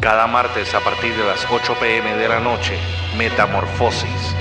[0.00, 2.78] Cada martes a partir de las 8 pm de la noche,
[3.18, 4.34] Metamorfosis,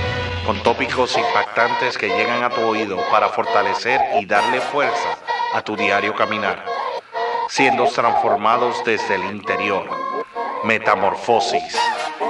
[0.46, 5.18] con tópicos impactantes que llegan a tu oído para fortalecer y darle fuerza
[5.54, 6.64] a tu diario caminar,
[7.50, 9.90] siendo transformados desde el interior.
[10.64, 11.78] Metamorfosis,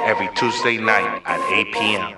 [0.08, 2.16] every Tuesday night at 8 p.m.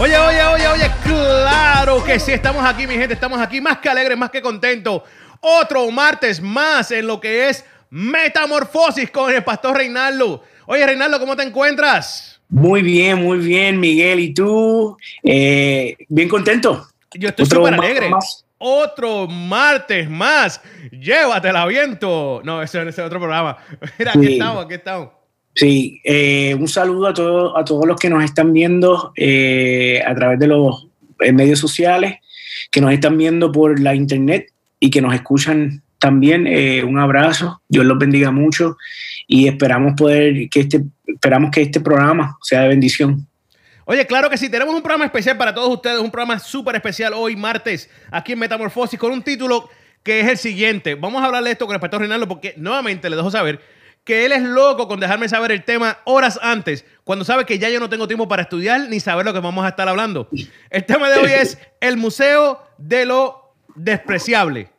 [0.00, 3.88] Oye, oye, oye, oye, claro que sí, estamos aquí, mi gente, estamos aquí más que
[3.88, 5.02] alegres, más que contentos.
[5.40, 10.44] Otro martes más en lo que es Metamorfosis con el pastor Reinaldo.
[10.66, 12.40] Oye, Reinaldo, ¿cómo te encuentras?
[12.48, 14.20] Muy bien, muy bien, Miguel.
[14.20, 14.96] ¿Y tú?
[15.24, 16.86] Eh, bien contento.
[17.14, 18.08] Yo estoy súper alegre.
[18.58, 20.60] Otro martes más.
[20.92, 22.40] Llévatela, viento.
[22.44, 23.58] No, ese, ese es otro programa.
[23.98, 25.17] Mira, aquí estamos, aquí estamos.
[25.58, 30.14] Sí, eh, un saludo a, todos a todos los que nos están viendo eh, a
[30.14, 30.86] través de los
[31.18, 32.18] eh, medios sociales,
[32.70, 36.46] que nos están viendo por la internet y que nos escuchan también.
[36.86, 38.76] un abrazo, Dios los bendiga mucho
[39.26, 43.26] y esperamos poder que este, esperamos que este programa sea de bendición.
[43.84, 47.14] Oye, claro que sí, tenemos un programa especial para todos ustedes, un programa súper especial
[47.14, 49.68] hoy martes aquí en Metamorfosis con un título
[50.04, 50.94] que es el siguiente.
[50.94, 53.60] Vamos a hablar de esto con el pastor Reinaldo porque nuevamente le dejo saber
[54.08, 57.68] que él es loco con dejarme saber el tema horas antes, cuando sabe que ya
[57.68, 60.30] yo no tengo tiempo para estudiar ni saber lo que vamos a estar hablando.
[60.70, 64.70] El tema de hoy es el Museo de lo Despreciable.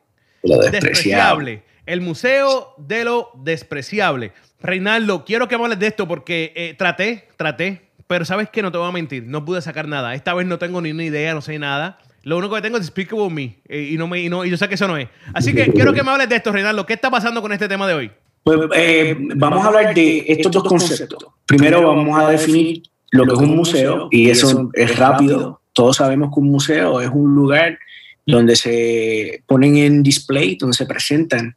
[0.41, 1.61] Lo despreciable.
[1.85, 4.31] El Museo de lo Despreciable.
[4.61, 8.71] Reinaldo, quiero que me hables de esto porque eh, traté, traté, pero sabes que no
[8.71, 10.15] te voy a mentir, no pude sacar nada.
[10.15, 11.99] Esta vez no tengo ni una idea, no sé nada.
[12.23, 14.49] Lo único que tengo es Speak About Me eh, y, no me, y, no, y
[14.49, 15.07] yo sé que eso no es.
[15.35, 16.87] Así que quiero que me hables de esto, Reinaldo.
[16.87, 18.11] ¿Qué está pasando con este tema de hoy?
[18.43, 21.25] Pues, eh, vamos a hablar de estos dos conceptos.
[21.45, 25.61] Primero vamos a definir lo que es un museo y eso es rápido.
[25.73, 27.77] Todos sabemos que un museo es un lugar
[28.25, 31.55] donde se ponen en display, donde se presentan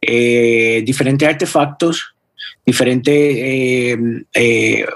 [0.00, 2.14] eh, diferentes artefactos,
[2.66, 3.14] diferentes
[4.34, 4.86] eh,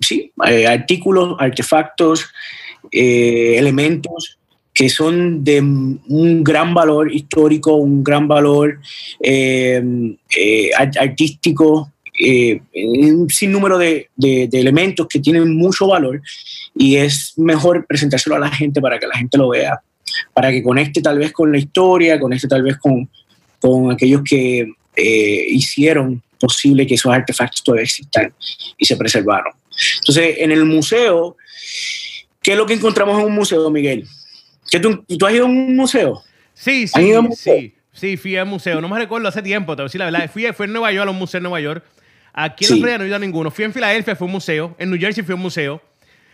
[0.00, 2.26] sí, artículos, artefactos,
[2.90, 4.38] elementos
[4.76, 8.78] que son de un gran valor histórico, un gran valor
[9.22, 9.82] eh,
[10.36, 11.92] eh, artístico,
[12.22, 16.20] eh, un sinnúmero de, de, elementos que tienen mucho valor
[16.74, 19.80] y es mejor presentárselo a la gente para que la gente lo vea,
[20.34, 23.08] para que conecte tal vez con la historia, conecte tal vez con,
[23.58, 28.30] con aquellos que hicieron posible que esos artefactos todavía existan
[28.76, 29.54] y se preservaron.
[30.00, 31.38] Entonces, en el museo,
[32.42, 34.06] ¿qué es lo que encontramos en un museo, Miguel?
[34.80, 36.22] Tú, has ido a un museo?
[36.54, 37.74] Sí, sí, sí.
[37.92, 38.80] Sí, fui al museo.
[38.80, 40.30] No me recuerdo hace tiempo, te voy a decir la verdad.
[40.30, 41.84] Fui, fui en Nueva York, a un museo en Nueva York.
[42.34, 43.50] Aquí en la Florida no he ido a ninguno.
[43.50, 44.76] Fui en Filadelfia, fue un museo.
[44.78, 45.80] En New Jersey fue un museo.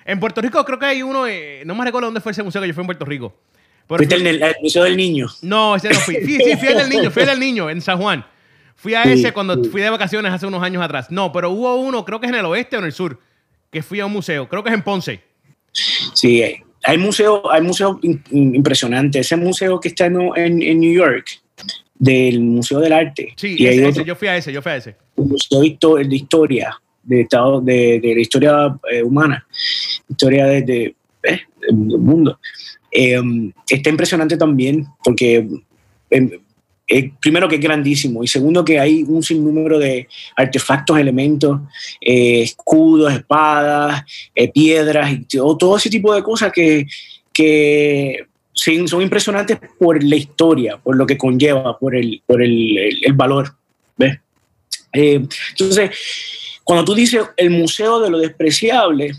[0.04, 2.60] En Puerto Rico creo que hay uno, eh, no me recuerdo dónde fue ese museo
[2.60, 3.32] que yo fui en Puerto Rico.
[3.87, 5.28] ¿Fuiste en el, Museo del Niño?
[5.43, 6.16] No, ese no fui.
[6.16, 8.25] Sí, sí, fui al del Niño, fui al del Niño, en San Juan.
[8.75, 11.10] Fui a ese cuando fui de vacaciones hace unos años atrás.
[11.10, 13.20] No, pero hubo uno, creo que es en el oeste o en el sur,
[13.70, 14.49] que fui a un museo.
[14.49, 15.22] Creo que es en Ponce.
[15.70, 17.98] Sí, eh, hay museos hay museo
[18.31, 19.26] impresionantes.
[19.26, 21.26] Ese museo que está en, en, New York,
[21.94, 23.32] del Museo del Arte.
[23.37, 24.97] Sí, ese, yo fui a ese, yo fui a ese.
[25.16, 25.66] Un museo de
[26.16, 29.47] historia, de, estado, de, de la historia eh, humana,
[30.09, 32.38] historia de, eh, del mundo.
[32.91, 33.20] Eh,
[33.69, 35.49] está impresionante también porque
[36.10, 36.31] em,
[36.95, 41.59] eh, primero que es grandísimo y segundo que hay un sinnúmero de artefactos, elementos,
[41.99, 44.03] eh, escudos, espadas,
[44.35, 46.87] eh, piedras y todo, ese tipo de cosas que,
[48.53, 53.55] son impresionantes por la historia, por lo que conlleva, por el, por el, valor.
[53.97, 54.19] ¿ves?
[54.93, 55.91] entonces,
[56.63, 59.13] cuando tú dices el museo de lo despreciable,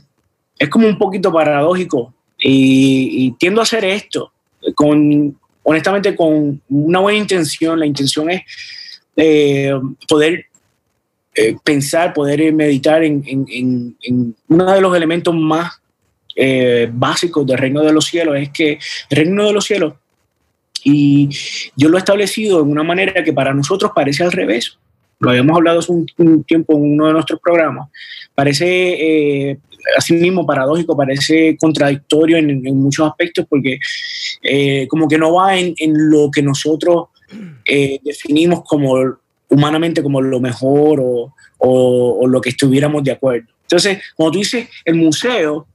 [0.60, 4.32] es como un poquito paradójico y, y tiendo a hacer esto
[4.76, 7.79] con honestamente con una buena intención.
[7.79, 8.41] La intención es
[9.16, 9.74] eh,
[10.07, 10.46] poder
[11.36, 13.95] eh, pensar, poder meditar en,
[14.48, 15.81] uno de los elementos más
[16.36, 18.38] eh, básicos del reino de los cielos.
[18.38, 18.77] Es que
[19.10, 19.94] el reino de los cielos,
[20.83, 21.30] y
[21.75, 24.77] yo lo he establecido en una manera que para nosotros parece al revés.
[25.19, 27.89] Lo habíamos hablado hace un, tiempo en uno de nuestros programas.
[28.36, 29.57] Parece
[29.97, 33.80] así mismo paradójico, parece contradictorio en, muchos aspectos porque
[34.41, 37.07] eh, como que no va en, lo que nosotros
[37.65, 38.95] eh, definimos como
[39.50, 41.01] humanamente como lo mejor
[41.57, 43.47] o, lo que estuviéramos de acuerdo.
[43.62, 45.68] Entonces, cuando tú dices el museo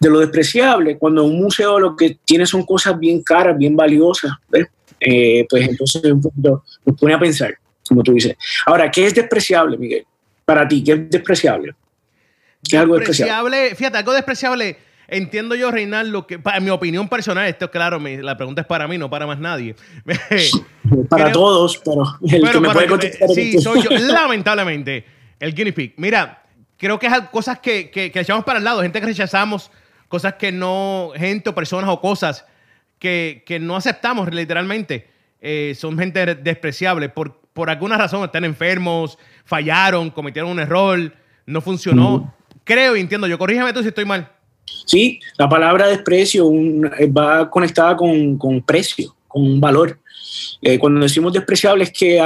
[0.00, 4.32] de lo despreciable, cuando un museo lo que tiene son cosas bien caras, bien valiosas,
[4.98, 7.54] eh, pues entonces un poquito nos pone a pensar.
[7.88, 8.36] como tú dices.
[8.66, 10.04] Ahora, ¿qué es despreciable, Miguel?
[10.44, 11.74] Para ti, ¿qué es despreciable?
[12.68, 13.74] ¿Qué es algo despreciable?
[13.74, 14.78] Fíjate, algo despreciable.
[15.08, 18.96] Entiendo yo, Reinaldo, que en mi opinión personal, esto claro, la pregunta es para mí,
[18.96, 19.74] no para más nadie.
[21.10, 25.04] para todos, pero el que me puede contestar Sí, soy yo, lamentablemente,
[25.38, 25.94] el guinea pig.
[25.98, 26.44] Mira,
[26.78, 29.70] creo que es cosas que, que, que echamos para el lado, gente que rechazamos,
[30.08, 32.46] cosas que no, gente o personas o cosas
[32.98, 35.10] que, que no aceptamos literalmente.
[35.40, 41.12] Eh, son gente despreciable por, por alguna razón, están enfermos, fallaron, cometieron un error,
[41.44, 42.32] no funcionó.
[42.64, 44.30] Creo y entiendo, yo corrígeme tú si estoy mal.
[44.86, 46.50] Sí, la palabra desprecio
[46.98, 49.98] eh, va conectada con, con, precio, con un valor.
[50.60, 52.20] Eh, cuando decimos despreciable es que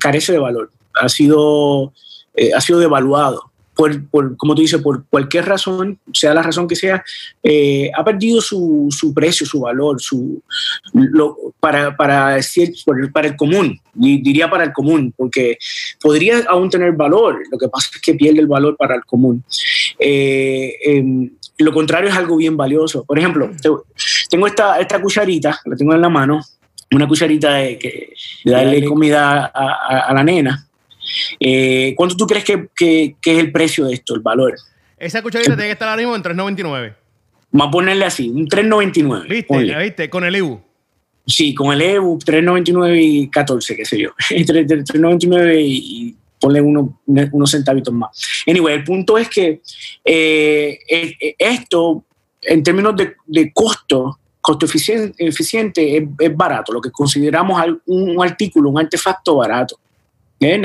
[0.00, 1.92] carece de valor, ha sido,
[2.56, 6.76] ha sido devaluado por, por, como tú dices, por cualquier razón, sea la razón que
[6.76, 7.02] sea,
[7.42, 10.42] eh, ha perdido su, su, precio, su valor, su,
[10.92, 12.72] lo, para, para, decir,
[13.12, 15.58] para el común, diría para el común, porque
[16.00, 19.44] podría aún tener valor, lo que pasa es que pierde el valor para el común.
[19.98, 23.04] Eh, em, lo contrario es algo bien valioso.
[23.04, 23.50] Por ejemplo,
[24.28, 26.40] tengo esta, esta cucharita, la tengo en la mano,
[26.90, 28.12] una cucharita de, que,
[28.44, 30.68] de darle comida a, a la nena.
[31.40, 34.54] Eh, ¿Cuánto tú crees que, que, es el precio de esto, el valor?
[34.98, 36.94] Esa cucharita tiene que estar ahora mismo en 3.99.
[37.50, 39.28] Vamos a ponerle así, un 3.99.
[39.28, 39.78] ¿Viste?
[39.78, 40.10] ¿Viste?
[40.10, 40.60] Con el EBU.
[41.26, 44.10] Sí, con el EBU, 3.99 y 14, qué sé yo.
[44.30, 48.42] 3.99 y, ponle uno, unos centavitos más.
[48.46, 49.62] Anyway, el punto es que
[50.04, 52.04] eh, eh, esto,
[52.42, 58.22] en términos de, de costo, costo eficiente, eficiente es, es, barato, lo que consideramos un
[58.22, 59.78] artículo, un artefacto barato.
[60.44, 60.58] ¿Eh?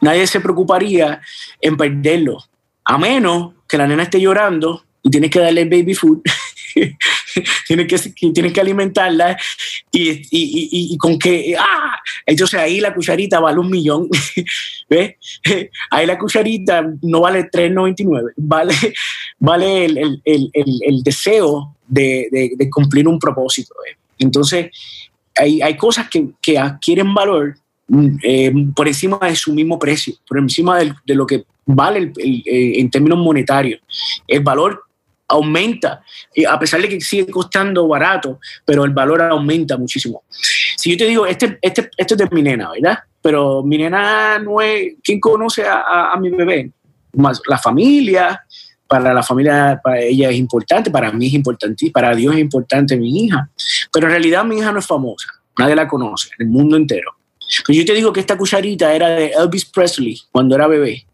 [0.00, 1.20] Nadie, se preocuparía
[1.60, 2.42] en perderlo,
[2.84, 6.20] a menos que la nena esté llorando y tienes que darle baby food,
[7.66, 9.38] tienes, que, tienes que alimentarla
[9.92, 11.96] y, con que, ah,
[12.26, 14.08] entonces ahí la cucharita vale un millón,
[14.90, 15.14] ¿ves?
[15.90, 18.74] Ahí la cucharita no vale 3,99, vale,
[19.38, 23.74] vale el, deseo de, cumplir un propósito.
[24.18, 24.70] Entonces,
[25.36, 27.56] hay, hay cosas que, que adquieren valor
[28.22, 32.90] eh, por encima de su mismo precio, por encima de, lo que vale eh, en
[32.90, 33.80] términos monetarios.
[34.26, 34.84] El valor
[35.30, 36.02] aumenta,
[36.48, 40.24] a pesar de que sigue costando barato, pero el valor aumenta muchísimo.
[40.28, 42.98] Si yo te digo, este, este, esto es de mi nena, ¿verdad?
[43.22, 46.72] Pero mi nena no es, ¿quién conoce a, mi bebé?
[47.14, 48.44] Más la familia,
[48.86, 52.96] para la familia, para ella es importante, para mí es importante, para Dios es importante
[52.96, 53.48] mi hija.
[53.92, 55.28] Pero en realidad mi hija no es famosa,
[55.58, 57.19] nadie la conoce en el mundo entero.
[57.66, 61.04] Pues yo te digo que esta cucharita era de Elvis Presley cuando era bebé.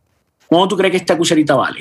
[0.46, 1.80] ¿Cuánto tú crees que esta cucharita vale?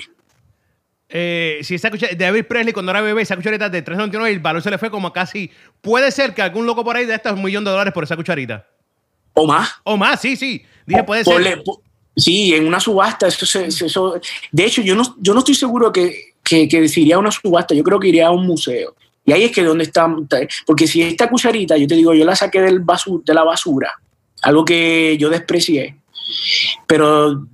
[1.10, 4.40] Eh, si esa cucharita de Elvis Presley cuando era bebé, esa cucharita de 3.99, el
[4.40, 5.52] valor se le fue como casi.
[5.82, 8.16] Puede ser que algún loco por ahí de estos un millón de dólares por esa
[8.16, 8.66] cucharita.
[9.34, 9.70] O más.
[9.84, 10.64] O más, sí, sí.
[10.86, 11.62] Dije, puede ser.
[12.16, 13.28] sí, en una subasta.
[13.28, 14.22] Eso, eso,
[14.52, 17.76] de hecho, yo no, yo no estoy seguro que, que, que iría a una subasta.
[17.76, 18.96] Yo creo que iría a un museo.
[19.26, 20.08] Y ahí es que donde está.
[20.66, 23.92] Porque si esta cucharita, yo te digo, yo la saqué del de la basura
[24.46, 25.98] algo que yo desprecié,
[26.86, 27.48] pero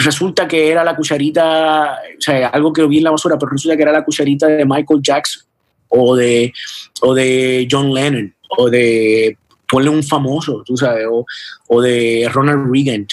[0.00, 3.76] resulta que era la cucharita, o sea, algo que vi en la basura, pero resulta
[3.76, 5.44] que era la cucharita de Michael Jackson
[5.88, 6.52] o de,
[7.02, 9.38] o de John Lennon o de,
[9.70, 11.06] ponle un famoso, tú sabes,
[11.68, 13.06] o, de Ronald Reagan.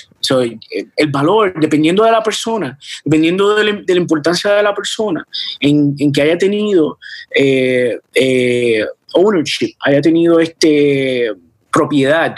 [0.98, 5.27] el valor, dependiendo de la persona, dependiendo de la, importancia de la persona,
[5.60, 6.98] en, que haya tenido
[7.36, 11.32] eh, eh, ownership, haya tenido este
[11.72, 12.36] propiedad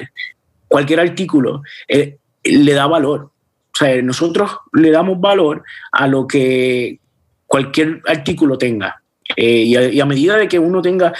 [0.68, 3.32] cualquier artículo eh, le da valor.
[3.74, 7.00] O sea, nosotros le damos valor a lo que
[7.46, 9.02] cualquier artículo tenga.
[9.36, 11.14] Eh, y, a, medida de que uno tenga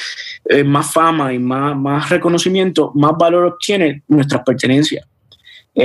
[0.46, 5.06] eh, más fama y más, más reconocimiento, más valor obtiene nuestras pertenencias.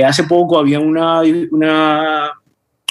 [0.05, 2.31] hace poco había una, una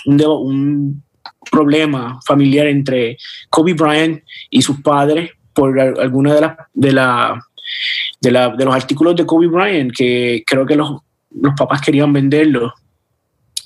[0.06, 1.02] un,
[1.50, 3.18] problema familiar entre
[3.50, 7.40] Kobe Bryant y sus padres por alguna de las de la,
[8.22, 11.00] de, los artículos de Kobe Bryant, que creo que los,
[11.56, 12.72] papás querían venderlos,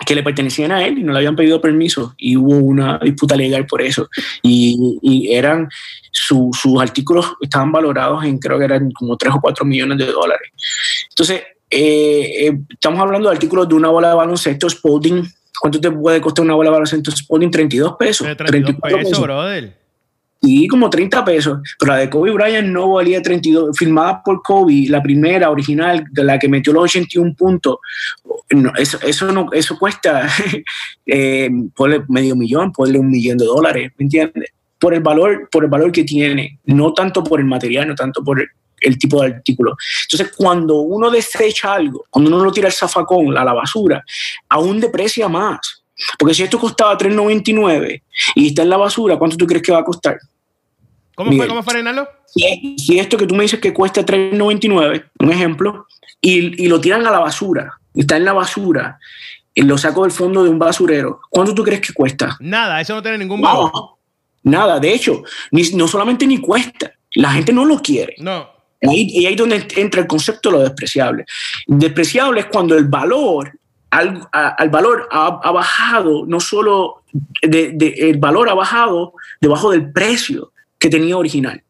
[0.05, 3.37] que le pertenecían a él y no le habían pedido permiso y hubo una disputa
[3.37, 4.09] legal por eso.
[4.43, 5.69] Y, eran,
[6.11, 10.51] sus artículos estaban valorados en creo que eran como 3 o 4 millones de dólares.
[11.11, 15.23] Entonces, eh, eh, estamos hablando de artículos de una bola de baloncesto Spalding.
[15.61, 17.51] ¿Cuánto te puede costar una bola de baloncesto Spalding?
[17.51, 18.27] 32 pesos.
[18.37, 19.86] 32 pesos, brother.
[20.41, 24.87] Y como 30 pesos, pero la de Kobe Bryant no valía 32, firmada por Kobe,
[24.89, 27.79] la primera original, de la que metió los 81 puntos,
[28.77, 30.29] eso, eso, no, eso cuesta
[31.07, 31.51] eh,
[32.09, 34.51] medio millón, ponle un millón de dólares, ¿me entiendes?
[34.79, 38.23] Por el valor, por el valor que tiene, no tanto por el material, no tanto
[38.23, 38.47] por
[38.81, 39.77] el tipo de artículo.
[40.05, 44.05] Entonces, cuando uno desecha algo, cuando uno lo tira al zafacón, a la basura,
[44.49, 45.86] aún deprecia más.
[46.19, 48.03] Porque si esto costaba 3.99
[48.35, 50.19] y está en la basura, ¿cuánto tú crees que va a costar?
[51.15, 52.07] ¿Cómo fue, ¿Cómo fue, Reinaldo?
[52.27, 55.87] Si, si, esto que tú me dices que cuesta 3.99, un ejemplo,
[56.21, 58.99] y, y, lo tiran a la basura, está en la basura,
[59.55, 62.37] y lo saco del fondo de un basurero, ¿cuánto tú crees que cuesta?
[62.41, 63.71] Nada, eso no tiene ningún valor.
[63.73, 63.99] No,
[64.43, 68.15] nada, de hecho, ni, no solamente ni cuesta, la gente no lo quiere.
[68.19, 68.51] No.
[68.83, 71.25] Ahí, y ahí es donde entra el concepto de lo despreciable.
[71.67, 73.59] Despreciable es cuando el valor
[73.91, 77.03] al, al valor ha, ha, bajado, no solo
[77.43, 81.63] el valor ha bajado debajo del precio que tenía original.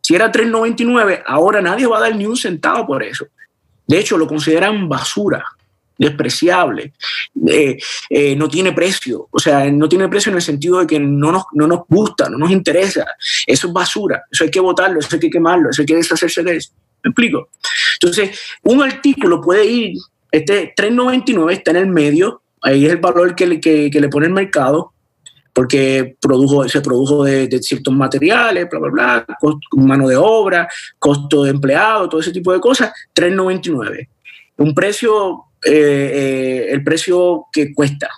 [0.00, 3.26] Si era 3.99, ahora nadie va a dar ni un centavo por eso.
[3.86, 5.44] De hecho, lo consideran basura,
[5.98, 6.92] despreciable,
[7.46, 7.76] eh,
[8.08, 9.28] eh, no tiene precio.
[9.30, 12.28] O sea, no tiene precio en el sentido de que no nos, no nos gusta,
[12.30, 13.06] no nos interesa.
[13.46, 16.42] Eso es basura, eso hay que botarlo, eso hay que quemarlo, eso hay que deshacerse
[16.42, 16.70] de eso.
[17.02, 17.50] ¿Me explico?
[18.00, 19.92] Entonces, un artículo puede ir
[20.30, 24.26] este 3.99 está en el medio, ahí es el valor que, que, que le pone
[24.26, 24.92] el mercado,
[25.58, 29.26] porque produjo, se produjo de, ciertos materiales, bla, bla, bla,
[29.72, 30.68] mano de obra,
[31.00, 34.08] costo de empleado, todo ese tipo de cosas, 3.99.
[34.58, 38.08] Un precio, eh, eh, el precio que cuesta,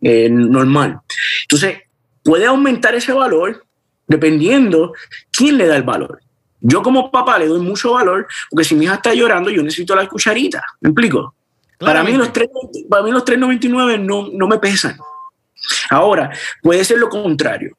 [0.00, 1.00] eh, normal.
[1.42, 1.78] Entonces,
[2.22, 3.64] puede aumentar ese valor
[4.06, 4.92] dependiendo
[5.32, 6.20] quién le da el valor.
[6.62, 9.94] Yo como papá le doy mucho valor porque si mi hija está llorando, yo necesito
[9.94, 10.64] la cucharita.
[10.80, 11.34] ¿Me explico?
[11.78, 12.48] Para mí, los 3,
[12.88, 14.96] para mí los 3.99 no, no me pesan.
[15.90, 16.30] Ahora,
[16.62, 17.76] puede ser lo contrario.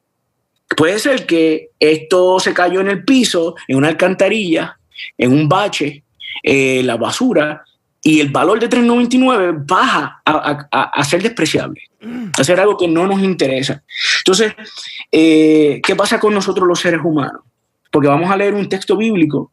[0.75, 4.77] Puede ser que esto se cayó en el piso, en una alcantarilla,
[5.17, 6.03] en un bache,
[6.41, 7.63] eh, la basura,
[8.01, 11.81] y el valor de 3.99 baja a, a, a, ser despreciable,
[12.37, 13.81] a ser algo que no nos interesa.
[14.19, 14.53] Entonces,
[15.09, 17.41] eh, ¿qué pasa con nosotros los seres humanos?
[17.93, 19.51] Porque vamos a leer un texto bíblico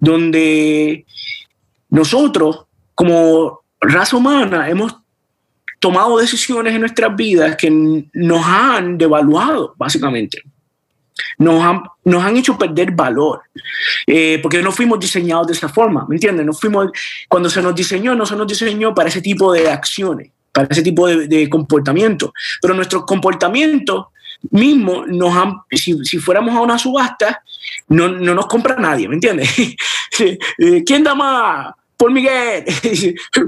[0.00, 1.06] donde
[1.90, 4.96] nosotros, como raza humana, hemos
[5.78, 10.42] tomado decisiones en nuestras vidas que nos han devaluado, básicamente.
[11.38, 13.42] Nos han, nos han hecho perder valor,
[14.08, 16.44] eh, porque no fuimos diseñados de esa forma, ¿me entiendes?
[16.44, 16.90] No fuimos,
[17.28, 20.82] cuando se nos diseñó, no se nos diseñó para ese tipo de acciones, para ese
[20.82, 24.06] tipo de, de comportamiento, pero nuestros comportamientos
[24.50, 27.42] mismo nos han, si, si, fuéramos a una subasta,
[27.88, 29.50] no, no nos compra nadie, ¿me entiendes?
[30.86, 31.74] ¿Quién da más?
[31.96, 32.64] Por Miguel.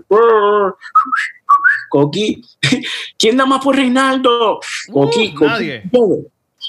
[1.89, 2.43] Coqui.
[3.19, 4.61] ¿Quién da más por Reinaldo?
[4.93, 5.35] Coqui.
[5.41, 5.83] Uh, nadie.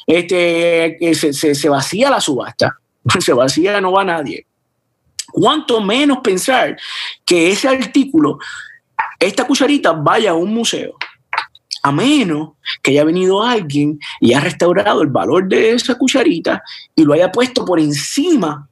[0.06, 2.78] Este, se, se, se vacía la subasta.
[3.20, 4.46] Se vacía, no va nadie.
[5.32, 6.78] Cuanto menos pensar
[7.26, 8.38] que ese artículo,
[9.20, 10.96] esta cucharita, vaya a un museo
[11.84, 16.64] a menos que haya venido alguien y haya restaurado el valor de esa cucharita
[16.96, 18.68] y lo haya puesto por encima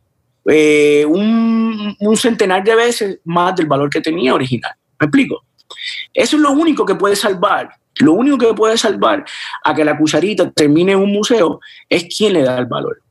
[0.45, 4.71] eh, un, un, centenar de veces más del valor que tenía original.
[4.99, 5.43] ¿Me explico?
[6.13, 7.69] Eso es lo único que puede salvar.
[7.99, 9.25] Lo único que puede salvar
[9.63, 13.01] a que la cucharita termine en un museo es quien le da el valor.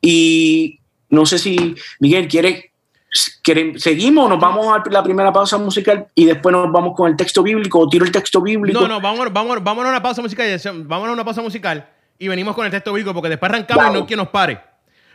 [0.00, 2.71] Y no sé si Miguel quiere
[3.12, 7.16] ¿Seguimos o nos vamos a la primera pausa musical y después nos vamos con el
[7.16, 8.80] texto bíblico o tiro el texto bíblico?
[8.80, 11.86] No, no, vamos, vamos, vamos a una pausa musical, vamos a una pausa musical
[12.18, 14.58] y venimos con el texto bíblico porque después arrancamos y no quien nos pare.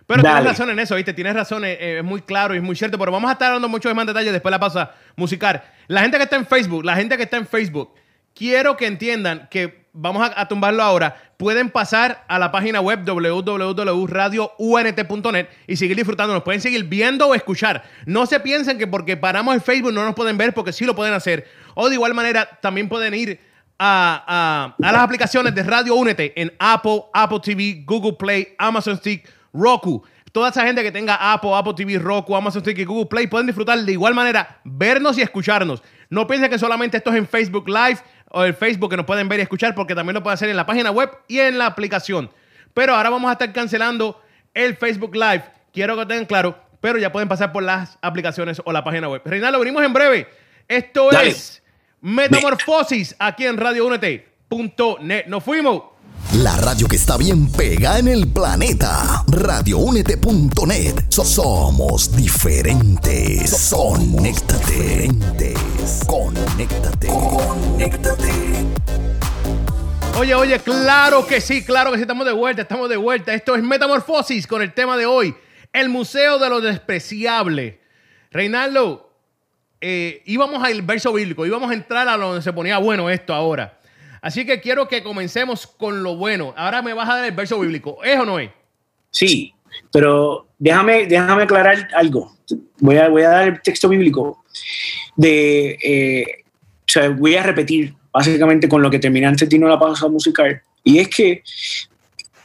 [0.05, 0.35] Pero Dale.
[0.35, 1.13] tienes razón en eso, ¿viste?
[1.13, 3.67] Tienes razón, eh, es muy claro y es muy cierto, pero vamos a estar dando
[3.67, 5.63] muchos más detalles después de la pausa musical.
[5.87, 7.93] La gente que está en Facebook, la gente que está en Facebook,
[8.33, 15.47] quiero que entiendan que vamos a, tumbarlo ahora, pueden pasar a la página web www.radiount.net
[15.65, 16.35] y seguir disfrutando.
[16.35, 17.83] Nos pueden seguir viendo o escuchar.
[18.05, 20.95] No se piensen que porque paramos en Facebook no nos pueden ver, porque sí lo
[20.95, 21.45] pueden hacer.
[21.73, 23.39] O de igual manera, también pueden ir
[23.79, 28.97] a, a, a las aplicaciones de Radio Únete en Apple, Apple TV, Google Play, Amazon
[28.97, 30.03] Stick, Roku.
[30.31, 33.47] Toda esa gente que tenga Apple, Apple TV, Roku, Amazon Stick y Google Play pueden
[33.47, 35.81] disfrutar de igual manera, vernos y escucharnos.
[36.09, 37.99] No piensen que solamente esto es en Facebook Live
[38.29, 40.55] o el Facebook que nos pueden ver y escuchar porque también lo pueden hacer en
[40.57, 42.29] la página web y en la aplicación.
[42.73, 44.21] Pero ahora vamos a estar cancelando
[44.53, 45.43] el Facebook Live.
[45.73, 49.21] Quiero que tengan claro, pero ya pueden pasar por las aplicaciones o la página web.
[49.25, 50.27] Reinaldo, venimos en breve.
[50.67, 51.29] Esto Dale.
[51.29, 51.63] es
[52.01, 55.25] Metamorfosis aquí en radioúnete.net.
[55.27, 55.83] Nos fuimos.
[56.33, 59.23] La radio que está bien pega en el planeta.
[59.27, 61.05] Radioúnete.net.
[61.07, 63.69] So somos diferentes.
[63.71, 65.07] Conéctate.
[66.05, 67.07] Conéctate.
[67.07, 68.31] Conéctate.
[70.19, 73.33] Oye, oye, claro que sí, claro que sí, estamos de vuelta, estamos de vuelta.
[73.33, 75.33] Esto es Metamorfosis con el tema de hoy,
[75.71, 77.79] el Museo de lo Despreciable.
[78.31, 79.13] Reinaldo,
[79.79, 83.77] eh, íbamos al verso bíblico, íbamos a entrar a donde se ponía bueno esto ahora.
[84.21, 86.53] Así que quiero que comencemos con lo bueno.
[86.57, 88.03] Ahora me vas a dar el verso bíblico.
[88.03, 88.49] ¿Es o no es?
[89.11, 89.53] Sí.
[89.91, 92.35] Pero déjame, déjame aclarar algo.
[92.79, 94.43] Voy a, voy a dar el texto bíblico
[95.15, 96.43] de, eh,
[96.87, 100.61] o sea, voy a repetir básicamente con lo que terminé antes de la pausa musical,
[100.83, 101.43] y es que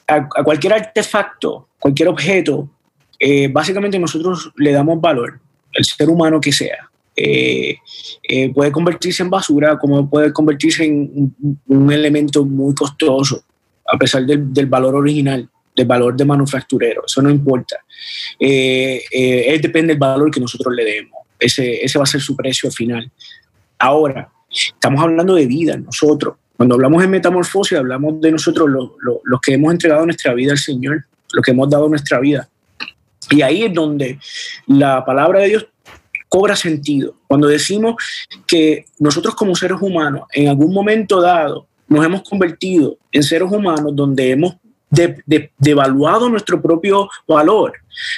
[0.07, 2.69] a, cualquier artefacto, cualquier objeto,
[3.19, 5.41] eh, básicamente nosotros le damos valor,
[5.73, 6.91] el ser humano que sea.
[7.14, 7.78] Eh,
[8.54, 11.35] puede convertirse en basura, como puede convertirse en
[11.66, 13.45] un, elemento muy costoso,
[13.87, 17.76] a pesar del, del valor original del valor de manufacturero, eso no importa.
[18.38, 22.37] Eh, eh, depende del valor que nosotros le demos, ese, ese va a ser su
[22.37, 23.11] precio final.
[23.78, 26.37] Ahora, estamos hablando de vida, nosotros.
[26.57, 28.69] Cuando hablamos de metamorfosis, hablamos de nosotros
[29.25, 32.49] los que hemos entregado nuestra vida al Señor, los que hemos dado nuestra vida.
[33.31, 34.19] Y ahí es donde
[34.66, 35.66] la palabra de Dios
[36.33, 37.15] cobra sentido.
[37.29, 37.97] Cuando decimos
[38.47, 43.95] que nosotros como seres humanos, en algún momento dado, nos hemos convertido en seres humanos
[43.95, 44.57] donde hemos
[44.89, 47.75] de, devaluado nuestro propio valor,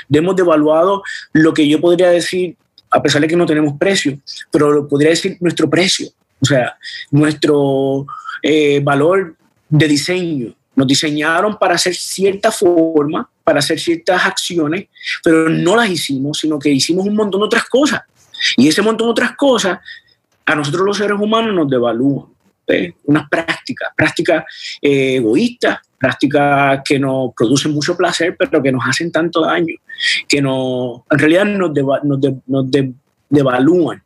[0.08, 1.02] hemos devaluado
[1.32, 2.56] lo que yo podría decir,
[2.88, 4.16] a pesar de que no tenemos precio,
[4.52, 6.06] pero lo podría decir nuestro precio,
[6.40, 6.76] o sea,
[7.10, 8.06] nuestro
[8.42, 9.34] eh, valor
[9.68, 10.54] de diseño.
[10.76, 14.86] Nos diseñaron para hacer cierta forma, para hacer ciertas acciones,
[15.22, 18.02] pero no las hicimos, sino que hicimos un montón de otras cosas.
[18.56, 19.78] Y ese montón de otras cosas
[20.46, 22.26] a nosotros los seres humanos nos devalúan.
[23.04, 24.44] Unas prácticas, prácticas
[24.80, 29.74] eh, egoístas, prácticas que nos producen mucho placer, pero que nos hacen tanto daño,
[30.26, 31.72] que no, en realidad nos,
[32.46, 32.66] nos,
[33.28, 34.02] devalúan.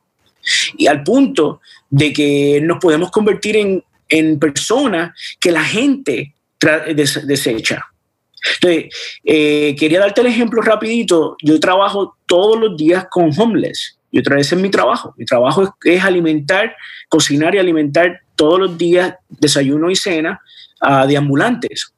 [0.76, 7.84] Y al punto de que nos podemos convertir en personas que la gente desecha.
[8.54, 11.36] Entonces, eh, quería darte el ejemplo rapidito.
[11.42, 13.98] Yo trabajo todos los días con homeless.
[14.10, 15.14] Yo otra vez es mi trabajo.
[15.16, 16.74] Mi trabajo es, alimentar,
[17.08, 20.40] cocinar y alimentar todos los días desayuno y cena
[20.80, 21.92] a deambulantes.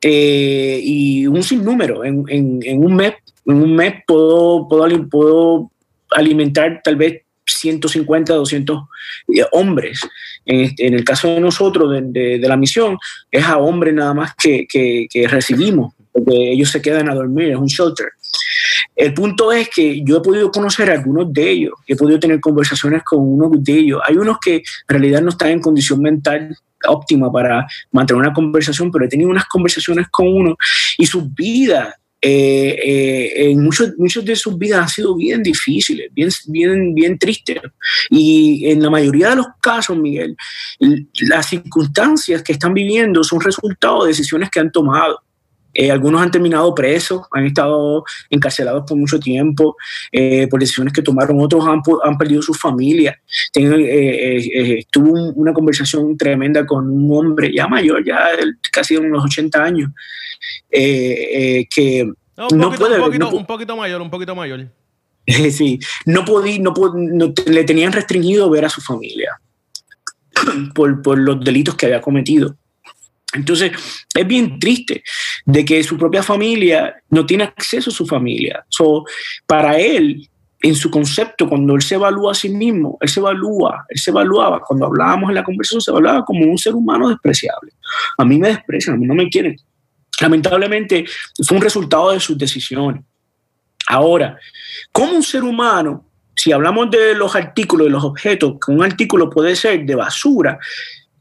[0.00, 2.04] Eh, y un sinnúmero.
[2.04, 3.14] En, en, un mes,
[3.46, 5.70] en un mes puedo, puedo, puedo
[6.10, 7.22] alimentar tal vez
[7.58, 8.82] 150, 200
[9.34, 10.00] eh, hombres.
[10.44, 12.96] Este, en, el caso de nosotros, de, la misión,
[13.30, 17.56] es a hombres nada más que, que, recibimos, porque ellos se quedan a dormir, es
[17.56, 18.08] un shelter.
[18.96, 22.40] El punto es que yo he podido conocer a algunos de ellos, he podido tener
[22.40, 24.00] conversaciones con unos de ellos.
[24.04, 28.90] Hay unos que en realidad no están en condición mental óptima para mantener una conversación,
[28.90, 30.56] pero he tenido unas conversaciones con uno
[30.96, 36.10] y sus vidas, eh, eh, en muchos, muchos de sus vidas han sido bien difíciles,
[36.12, 37.60] bien, bien, bien tristes.
[38.10, 40.36] Y en la mayoría de los casos, Miguel,
[41.20, 45.22] las circunstancias que están viviendo son resultado de decisiones que han tomado.
[45.80, 49.76] Eh, algunos han terminado presos, han estado encarcelados por mucho tiempo
[50.10, 53.16] eh, por decisiones que tomaron, otros han, han perdido su familia.
[53.54, 58.28] Eh, tuve una conversación tremenda con un hombre ya mayor, ya
[58.72, 59.90] casi de unos 80 años,
[60.68, 63.00] que no, puede...
[63.00, 64.66] Un poquito, mayor, un poquito mayor.
[65.52, 66.74] sí, no podía, no,
[67.46, 69.38] le tenían restringido ver a su familia
[70.74, 72.56] por, por los delitos que había cometido.
[73.34, 73.72] Entonces,
[74.14, 75.02] es bien triste
[75.44, 78.64] de que su propia familia no tiene acceso a su familia.
[78.68, 79.04] So,
[79.46, 80.28] para él,
[80.60, 84.10] en su concepto, cuando él se evalúa a sí mismo, él se evalúa, él se
[84.10, 87.72] evaluaba, cuando hablábamos en la conversación, se evaluaba como un ser humano despreciable.
[88.16, 89.56] A mí me desprecian, a mí no me quieren.
[90.20, 91.04] Lamentablemente,
[91.46, 93.02] fue un resultado de sus decisiones.
[93.86, 94.38] Ahora,
[94.90, 99.30] como un ser humano, si hablamos de los artículos, de los objetos, que un artículo
[99.30, 100.58] puede ser de basura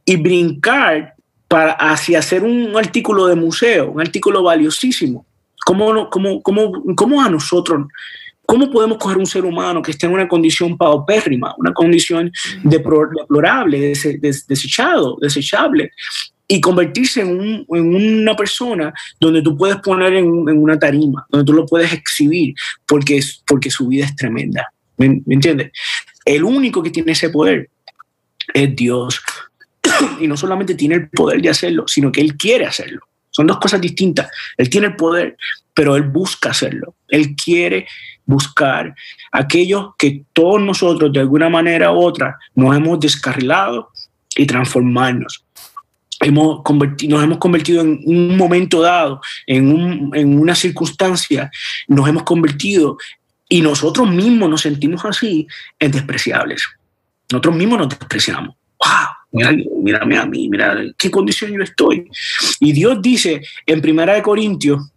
[0.03, 1.16] y brincar
[1.47, 5.25] para hacia hacer un artículo de museo, un artículo valiosísimo.
[5.65, 7.87] ¿Cómo, cómo, cómo, cómo a nosotros,
[8.45, 12.31] cómo podemos coger un ser humano que esté en una condición paupérrima, una condición
[12.63, 13.93] deplorable,
[14.47, 15.91] desechado, desechable,
[16.47, 21.65] y convertirse en, una persona donde tú puedes poner en, una tarima, donde tú lo
[21.65, 22.55] puedes exhibir,
[22.85, 24.71] porque, porque su vida es tremenda.
[24.95, 25.71] ¿Me, ¿Me entiendes?
[26.23, 27.69] El único que tiene ese poder
[28.53, 29.21] es Dios.
[30.19, 33.01] y no solamente tiene el poder de hacerlo, sino que él quiere hacerlo.
[33.31, 34.29] Son dos cosas distintas.
[34.57, 35.37] Él tiene el poder,
[35.73, 36.95] pero él busca hacerlo.
[37.07, 37.87] Él quiere
[38.25, 38.95] buscar
[39.31, 43.91] aquellos que todos nosotros de alguna manera u otra nos hemos descarrilado
[44.35, 45.43] y transformarnos.
[46.19, 46.61] Hemos
[47.07, 51.51] nos hemos convertido en un momento dado, en, en una circunstancia,
[51.87, 52.97] nos hemos convertido
[53.47, 55.47] y nosotros mismos nos sentimos así
[55.79, 56.63] en despreciables.
[57.31, 58.55] Nosotros mismos nos despreciamos.
[58.83, 59.16] ¡Wow!
[59.37, 59.51] Mira,
[59.83, 62.09] mírame a mí, mira qué condición yo estoy.
[62.59, 64.91] Y Dios dice en Primera de Corintios,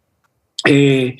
[0.64, 1.16] eh,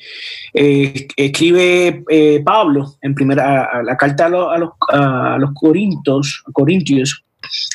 [0.53, 7.23] eh, escribe eh, Pablo en primera la carta a, los, a los Corintios, Corintios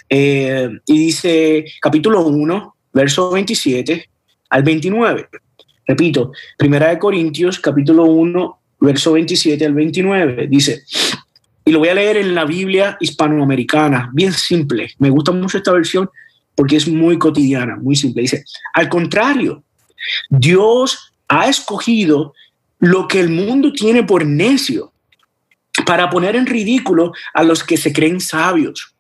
[0.09, 4.09] y dice capítulo 1, verso 27
[4.51, 5.29] al 29.
[5.87, 10.83] Repito, Primera de Corintios, capítulo 1, verso 27 al 29, dice,
[11.67, 14.89] y lo voy a leer en la Biblia hispanoamericana, bien simple.
[15.01, 16.09] Me gusta mucho esta versión
[16.55, 18.23] porque es muy cotidiana, muy simple.
[18.23, 19.65] Dice, al contrario,
[20.31, 22.35] Dios ha escogido
[22.79, 24.93] lo que el mundo tiene por necio
[25.85, 28.95] para poner en ridículo a los que se creen sabios.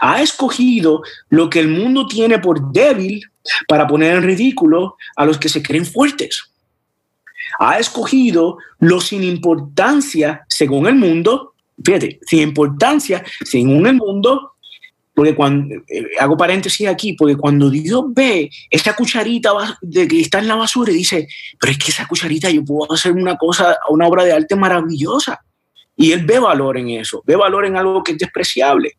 [0.00, 3.22] Ha escogido lo que el mundo tiene por débil
[3.68, 6.42] para poner en ridículo a los que se creen fuertes.
[7.60, 14.54] Ha escogido lo sin importancia según el mundo, fíjate, sin importancia según el mundo,
[15.14, 19.50] porque cuando, eh, hago paréntesis aquí, porque cuando Dios ve esa cucharita
[19.82, 21.26] de que está en la basura y dice,
[21.58, 25.40] pero es que esa cucharita yo puedo hacer una cosa, una obra de arte maravillosa.
[25.96, 28.92] Y Él ve valor en eso, ve valor en algo que es despreciable.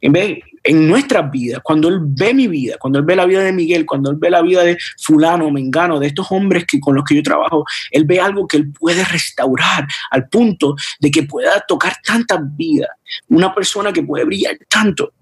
[0.00, 3.42] En, vez, en nuestras vidas, cuando Él ve mi vida, cuando Él ve la vida
[3.42, 6.94] de Miguel, cuando Él ve la vida de fulano, mengano, de estos hombres que, con
[6.94, 11.22] los que yo trabajo, Él ve algo que Él puede restaurar al punto de que
[11.22, 12.90] pueda tocar tantas vidas.
[13.28, 15.12] Una persona que puede brillar tanto.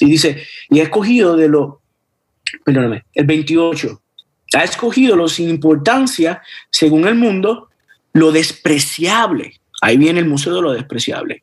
[0.00, 1.82] Y dice, y ha escogido de lo,
[2.64, 4.02] perdóname, el 28,
[4.54, 7.68] ha escogido lo sin importancia, según el mundo,
[8.12, 9.60] lo despreciable.
[9.80, 11.42] Ahí viene el museo de lo despreciable.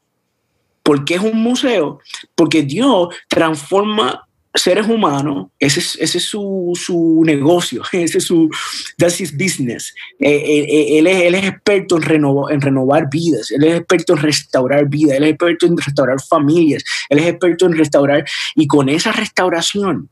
[0.90, 2.00] ¿Por qué es un museo?
[2.34, 8.50] Porque Dios transforma seres humanos, ese es, ese es su, su, negocio, ese es su,
[8.98, 9.94] that's his business.
[10.20, 13.78] Eh, eh, eh, él, es, él, es, experto en, renovar, en renovar vidas, él es
[13.82, 18.26] experto en restaurar vidas, él es experto en restaurar familias, él es experto en restaurar,
[18.56, 20.10] y con esa restauración,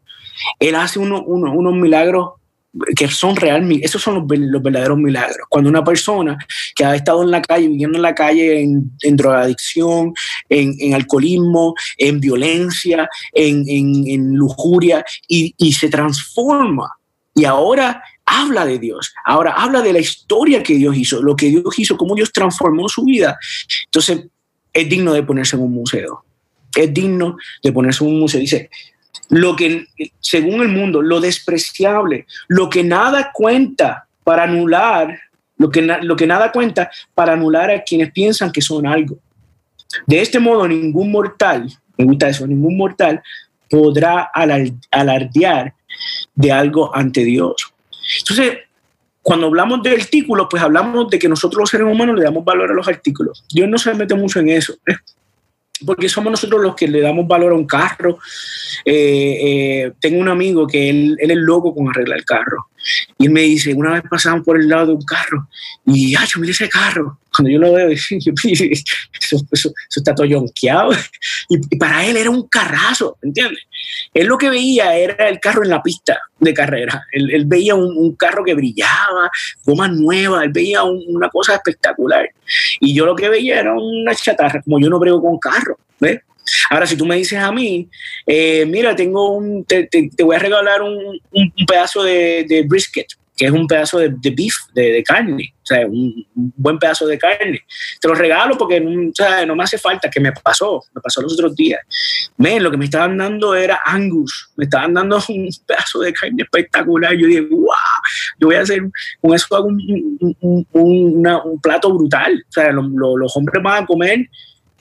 [0.59, 2.33] él hace uno, uno, unos milagros
[2.95, 5.47] que son realmente, esos son los, verdaderos milagros.
[5.49, 6.37] Cuando una persona
[6.75, 10.13] que ha estado en la calle, viviendo en la calle en, drogadicción,
[10.49, 16.97] en, alcoholismo, en violencia, en, lujuria, y, y se transforma
[17.37, 21.49] y ahora habla de Dios, ahora habla de la historia que Dios hizo, lo que
[21.49, 23.37] Dios hizo, cómo Dios transformó su vida.
[23.85, 24.25] Entonces,
[24.73, 26.25] es digno de ponerse en un museo.
[26.75, 28.41] Es digno de ponerse en un museo.
[28.41, 28.71] Dice,
[29.29, 29.87] lo que,
[30.19, 35.19] según el mundo, lo despreciable, lo que nada cuenta para anular,
[35.57, 39.17] lo que, lo que nada cuenta para anular a quienes piensan que son algo.
[40.05, 41.67] De este modo, ningún mortal,
[41.97, 43.21] me gusta eso, ningún mortal
[43.69, 44.29] podrá
[44.91, 45.73] alardear
[46.35, 47.73] de algo ante Dios.
[48.19, 48.59] Entonces,
[49.21, 52.71] cuando hablamos de artículos, pues hablamos de que nosotros los seres humanos le damos valor
[52.71, 53.43] a los artículos.
[53.53, 54.73] Dios no se mete mucho en eso
[55.85, 58.19] porque somos nosotros los que le damos valor a un carro.
[58.85, 59.37] Eh,
[59.85, 62.67] eh, tengo un amigo que él, él, es loco con arreglar el carro.
[63.17, 65.47] Y él me dice, una vez pasamos por el lado de un carro
[65.85, 67.19] y, ay, yo mira ese carro.
[67.35, 68.11] Cuando yo lo veo, eso,
[69.51, 70.91] eso, está todo yonqueado.
[71.49, 73.59] Y, para él era un carrazo, ¿entiendes?
[74.13, 77.05] Él lo que veía era el carro en la pista de carrera.
[77.11, 79.29] Él, él veía un, un, carro que brillaba,
[79.63, 82.29] goma nueva, él veía una cosa espectacular.
[82.79, 86.21] Y yo lo que veía era una chatarra, como yo no brego con carro, ¿ves?
[86.69, 87.89] Ahora, si tú me dices a mí,
[88.25, 89.89] eh, mira, tengo un, te,
[90.23, 91.19] voy a regalar un,
[91.67, 96.79] pedazo de, brisket, que es un pedazo de, beef, de, carne, o sea, un, buen
[96.79, 97.61] pedazo de carne.
[98.01, 98.83] Te lo regalo porque
[99.13, 101.81] sea, no me hace falta, que me pasó, me pasó los otros días.
[102.37, 106.43] Men, lo que me estaban dando era Angus, me estaban dando un pedazo de carne
[106.43, 107.13] espectacular.
[107.13, 107.69] Yo dije, wow,
[108.39, 108.81] yo voy a hacer,
[109.21, 112.43] con eso hago un, plato brutal.
[112.49, 114.27] O sea, los hombres van a comer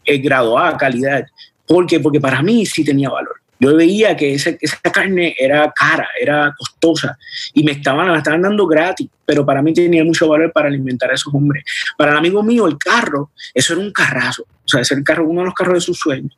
[0.07, 1.27] eh, graduada, calidad.
[1.67, 2.01] ¿Por qué?
[2.01, 3.41] Porque para mí sí tenía valor.
[3.59, 4.53] Yo veía que esa,
[4.93, 7.17] carne era cara, era costosa
[7.55, 11.11] y me estaban, me estaban dando gratis, pero para mí tenía mucho valor para alimentar
[11.11, 11.65] a esos hombres.
[11.97, 15.27] Para el amigo mío, el carro, eso era un carrazo, o sea, ese el carro,
[15.27, 16.37] uno de los carros de sus sueños.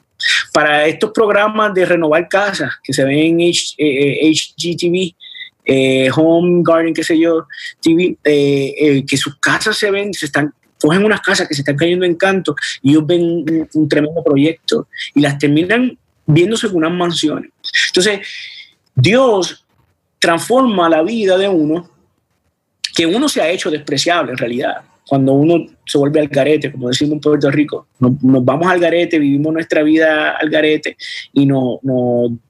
[0.52, 6.94] Para estos programas de renovar casas que se ven en HGTV, eh, eh, Home Garden,
[6.94, 7.46] qué sé yo,
[7.80, 11.76] TV, eh, que sus casas se ven, se están cogen unas casas que se están
[11.76, 16.92] cayendo en canto y ellos ven un, tremendo proyecto y las terminan viéndose con unas
[16.92, 17.50] mansiones.
[17.88, 18.20] Entonces,
[18.94, 19.64] Dios
[20.18, 21.88] transforma la vida de uno,
[22.94, 24.82] que uno se ha hecho despreciable en realidad.
[25.06, 29.18] Cuando uno se vuelve al garete, como decimos en Puerto Rico, nos, vamos al garete,
[29.18, 30.96] vivimos nuestra vida al garete
[31.32, 31.78] y nos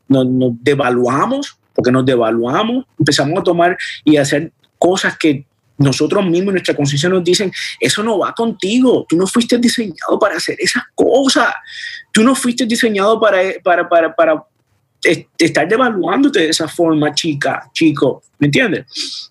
[0.08, 5.44] devaluamos, porque nos devaluamos, empezamos a tomar y a hacer cosas que
[5.78, 10.36] nosotros mismos, nuestra conciencia nos dicen, eso no va contigo, tú no fuiste diseñado para
[10.36, 11.54] hacer esas cosas,
[12.12, 14.44] tú no fuiste diseñado para, para, para, para
[15.38, 18.86] estar devaluándote de esa forma, chica, chico, ¿me entiendes?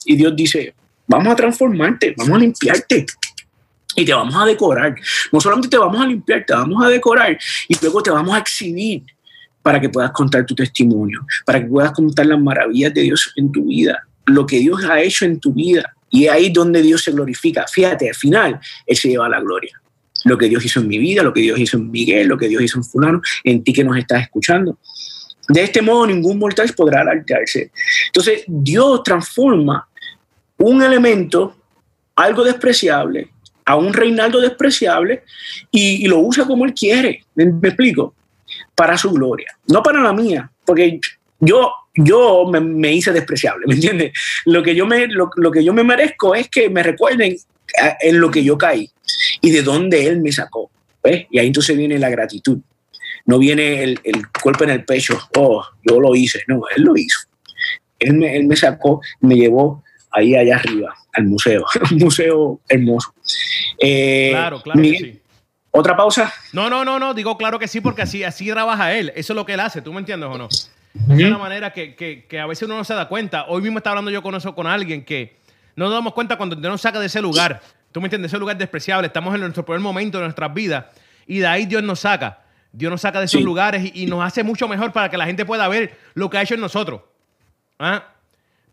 [0.06, 0.74] Y Dios dice,
[1.06, 3.06] vamos a transformarte, vamos a limpiarte.
[3.96, 4.96] Y te vamos a decorar.
[5.32, 8.40] No solamente te vamos a limpiar, te vamos a decorar y luego te vamos a
[8.40, 9.04] exhibir
[9.64, 13.52] para que puedas contar tu testimonio, para que puedas contar las maravillas de Dios en
[13.52, 14.08] tu vida.
[14.28, 15.97] lo que Dios ha hecho en tu vida.
[16.10, 17.66] Y ahí donde Dios se glorifica.
[17.68, 19.80] Fíjate, al final, Él se lleva la gloria.
[20.26, 22.48] Lo que Dios hizo en mi vida, lo que Dios hizo en Miguel, lo que
[22.48, 24.78] Dios hizo en fulano, en ti que nos estás escuchando.
[25.50, 27.72] De este modo, ningún mortal podrá alargarse.
[28.08, 29.88] Entonces, Dios transforma
[30.58, 31.56] un elemento,
[32.16, 33.30] algo despreciable,
[33.64, 35.24] a un Reinaldo despreciable
[35.72, 37.26] y, y lo usa como él quiere.
[37.36, 38.16] ¿Me, me explico?
[38.74, 41.00] Para su gloria, no para la mía, porque
[41.40, 44.14] yo, yo me, me hice despreciable, ¿me entiendes?
[44.46, 47.94] Lo que, yo me, lo, lo que yo me merezco es que me recuerden eh,
[48.02, 48.90] en lo que yo caí
[49.42, 50.70] y de dónde él me sacó.
[51.04, 51.28] ¿ves?
[51.32, 52.60] Y ahí entonces viene la gratitud.
[53.26, 56.44] No viene el, el golpe en el pecho, oh, yo lo hice.
[56.48, 57.20] No, él lo hizo.
[58.00, 63.14] Él me, él me sacó, me llevó ahí allá arriba, al museo, un museo hermoso.
[63.80, 65.22] Eh, Claro, claro Miguel, que sí.
[65.72, 66.34] ¿Otra pausa?
[66.54, 69.12] No, no, no, no, digo claro que sí, porque así, así trabaja él.
[69.16, 70.48] Eso es lo que él hace, ¿tú me entiendes o no?
[70.94, 73.46] Es una manera que, que- que a veces uno no se da cuenta.
[73.48, 75.38] Hoy mismo estaba hablando yo con eso con alguien que
[75.76, 77.62] no nos damos cuenta cuando Dios nos saca de ese lugar.
[77.92, 78.32] ¿Tú me entiendes?
[78.32, 79.08] Ese lugar despreciable.
[79.08, 80.86] Estamos en nuestro peor momento de nuestras vidas
[81.28, 82.40] y de ahí Dios nos saca.
[82.72, 83.44] Dios nos saca de esos Sí.
[83.46, 86.38] lugares y, y nos hace mucho mejor para que la gente pueda ver lo que
[86.38, 87.02] ha hecho en nosotros.
[87.80, 88.04] ¿Ah?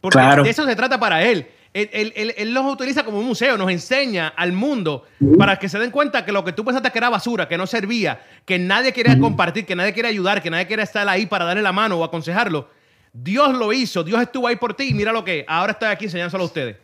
[0.00, 0.42] Porque Claro.
[0.42, 1.46] de eso se trata para él.
[1.74, 5.04] Él, él- los utiliza como un museo, nos enseña al mundo
[5.36, 7.66] para que se den cuenta que lo que tú pensaste que era basura, que no
[7.66, 11.44] servía, que nadie quería compartir, que nadie quiere ayudar, que nadie quiere estar ahí para
[11.44, 12.68] darle la mano o aconsejarlo.
[13.12, 16.04] Dios lo hizo, Dios estuvo ahí por ti y mira lo que ahora estoy aquí
[16.04, 16.76] enseñándolo a ustedes.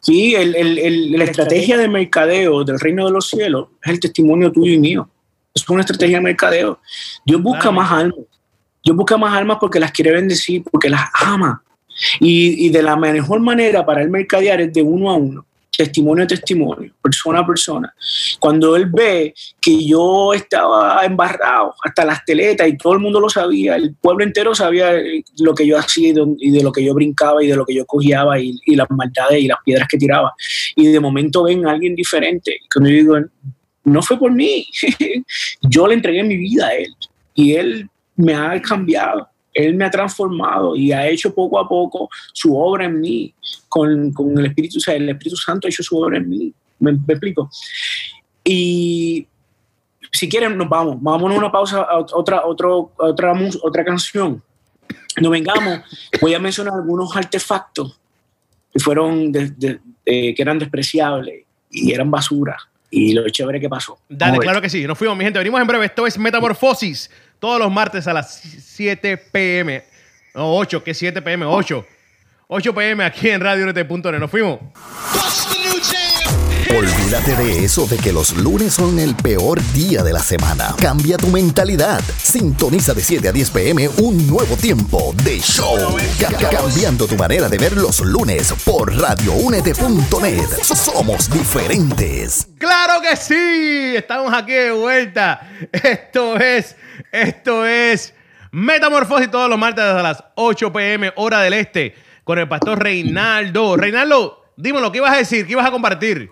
[0.00, 4.00] Sí, el- el- el- la estrategia de mercadeo del reino de los cielos es el
[4.00, 5.08] testimonio tuyo y mío.
[5.54, 6.80] Es una estrategia de mercadeo.
[7.24, 8.16] Dios busca más almas.
[8.82, 11.62] Dios busca más almas porque las quiere bendecir, porque las ama.
[12.20, 16.24] Y, y de la mejor manera para el mercadear es de uno a uno, testimonio
[16.24, 17.94] a testimonio, persona a persona.
[18.38, 23.28] Cuando él ve que yo estaba embarrado hasta las teletas y todo el mundo lo
[23.28, 26.94] sabía, el pueblo entero sabía eh, lo que yo hacía y de, lo que yo
[26.94, 29.98] brincaba y de lo que yo cogiaba y, y las maldades y las piedras que
[29.98, 30.32] tiraba.
[30.76, 32.58] Y de momento ven a alguien diferente.
[32.72, 33.16] Cuando yo digo,
[33.84, 34.66] no fue por mí,
[35.62, 36.94] yo le entregué mi vida a él
[37.34, 39.28] y él me ha cambiado.
[39.54, 43.34] Él me ha transformado y ha hecho poco a poco su obra en mí,
[43.68, 46.52] con, con el Espíritu, o sea, el Espíritu Santo ha hecho su obra en mí.
[46.78, 47.50] ¿Me, me explico?
[48.44, 49.26] Y
[50.10, 50.96] si quieren, nos vamos.
[51.00, 54.42] Vámonos a una pausa, a otra, otro, otra, otra canción.
[55.20, 55.80] No vengamos,
[56.20, 57.98] voy a mencionar algunos artefactos
[58.72, 62.56] que fueron de- de- de- que eran despreciables y eran basura.
[62.90, 63.98] Y lo chévere que pasó.
[64.08, 64.86] Dale, claro que sí.
[64.86, 65.38] Nos fuimos, mi gente.
[65.38, 65.86] Venimos en breve.
[65.86, 67.10] Esto es Metamorfosis.
[67.42, 69.82] Todos los martes a las 7 pm.
[70.32, 71.84] No, 8, que 7 pm, 8.
[72.46, 73.66] 8 pm aquí en Radio
[74.20, 74.60] Nos fuimos.
[76.76, 80.74] Olvídate de eso de que los lunes son el peor día de la semana.
[80.80, 82.00] Cambia tu mentalidad.
[82.22, 85.76] Sintoniza de 7 a 10 pm un nuevo tiempo de show.
[86.18, 90.48] Ca- ca- cambiando tu manera de ver los lunes por radioúnete.net.
[90.62, 92.48] Somos diferentes.
[92.58, 93.94] ¡Claro que sí!
[93.96, 95.46] Estamos aquí de vuelta.
[95.72, 96.74] Esto es,
[97.12, 98.14] esto es
[98.50, 103.76] Metamorfosis todos los martes a las 8 pm, hora del este, con el pastor Reinaldo.
[103.76, 105.46] Reinaldo, dímelo, ¿qué ibas a decir?
[105.46, 106.30] ¿Qué ibas a compartir?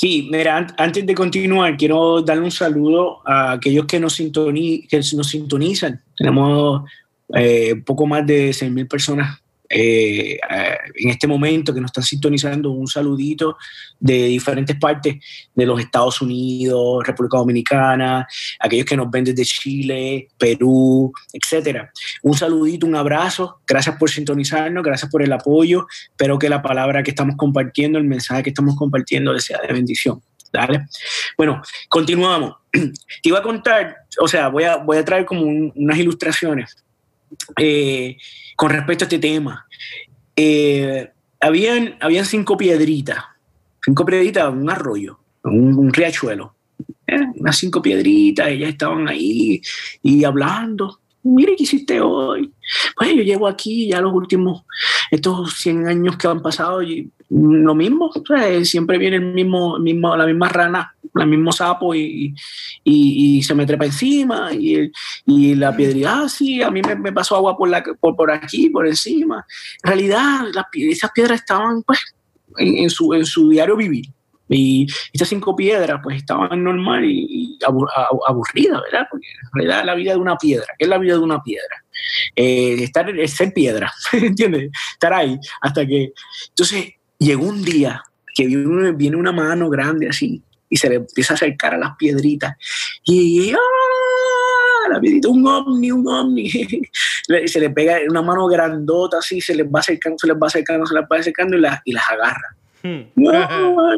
[0.00, 4.88] Sí, mira, an- antes de continuar, quiero darle un saludo a aquellos que nos, sintoni-
[4.88, 6.00] que nos sintonizan.
[6.16, 6.88] Tenemos
[7.34, 12.72] eh, poco más de 6.000 personas eh, eh, en este momento que nos están sintonizando.
[12.72, 13.56] Un saludito
[13.98, 15.16] de diferentes partes
[15.54, 18.26] de los Estados Unidos, República Dominicana,
[18.58, 21.90] aquellos que nos ven desde Chile, Perú, etcétera.
[22.22, 23.60] Un saludito, un abrazo.
[23.66, 25.86] Gracias por sintonizarnos, gracias por el apoyo.
[26.10, 29.72] Espero que la palabra que estamos compartiendo, el mensaje que estamos compartiendo, les sea de
[29.72, 30.20] bendición.
[30.52, 30.88] Dale.
[31.36, 32.54] Bueno, continuamos.
[32.72, 32.90] Te
[33.22, 36.76] iba a contar, o sea, voy a, voy a traer como un- unas ilustraciones
[37.56, 38.16] eh,
[38.60, 39.66] con respecto a este tema.
[40.36, 41.08] Eh,
[41.40, 43.24] habían, habían cinco piedritas,
[43.82, 46.54] cinco piedritas, un arroyo, un, un riachuelo.
[47.06, 49.62] Eh, unas cinco piedritas, ellas estaban ahí
[50.02, 51.00] y hablando.
[51.22, 52.52] Mire, ¿qué hiciste hoy?
[52.96, 54.62] Pues yo llevo aquí ya los últimos,
[55.10, 59.78] estos 100 años que han pasado y lo mismo, o sea, siempre viene el mismo,
[59.78, 62.34] mismo, la misma rana, el mismo sapo y,
[62.82, 64.92] y, y se me trepa encima y, el-
[65.26, 68.30] y la piedrita, ah, sí, a mí me, me pasó agua por, la, por, por
[68.32, 69.44] aquí, por encima.
[69.84, 72.00] En realidad, las esas piedras estaban pues
[72.58, 74.06] en, en su, en su diario vivir.
[74.52, 77.56] Y estas cinco piedras pues estaban normal y,
[78.26, 79.06] aburridas, ¿verdad?
[79.08, 81.84] Porque en realidad la vida de una piedra, ¿qué es la vida de una piedra?
[82.36, 84.70] Eh, estar, es ser piedra, ¿entiendes?
[84.92, 86.12] Estar ahí hasta que...
[86.48, 88.02] Entonces llegó un día
[88.34, 91.96] que viene, viene una mano grande así y se le empieza a acercar a las
[91.96, 92.56] piedritas
[93.04, 94.88] y ¡ah!
[94.90, 96.50] la piedrita, un ovni, un ovni.
[97.46, 100.86] se le pega una mano grandota así, se les va acercando, se les va acercando,
[100.86, 102.56] se les va acercando y, las y las agarra.
[102.82, 103.02] Hmm.
[103.14, 103.32] No,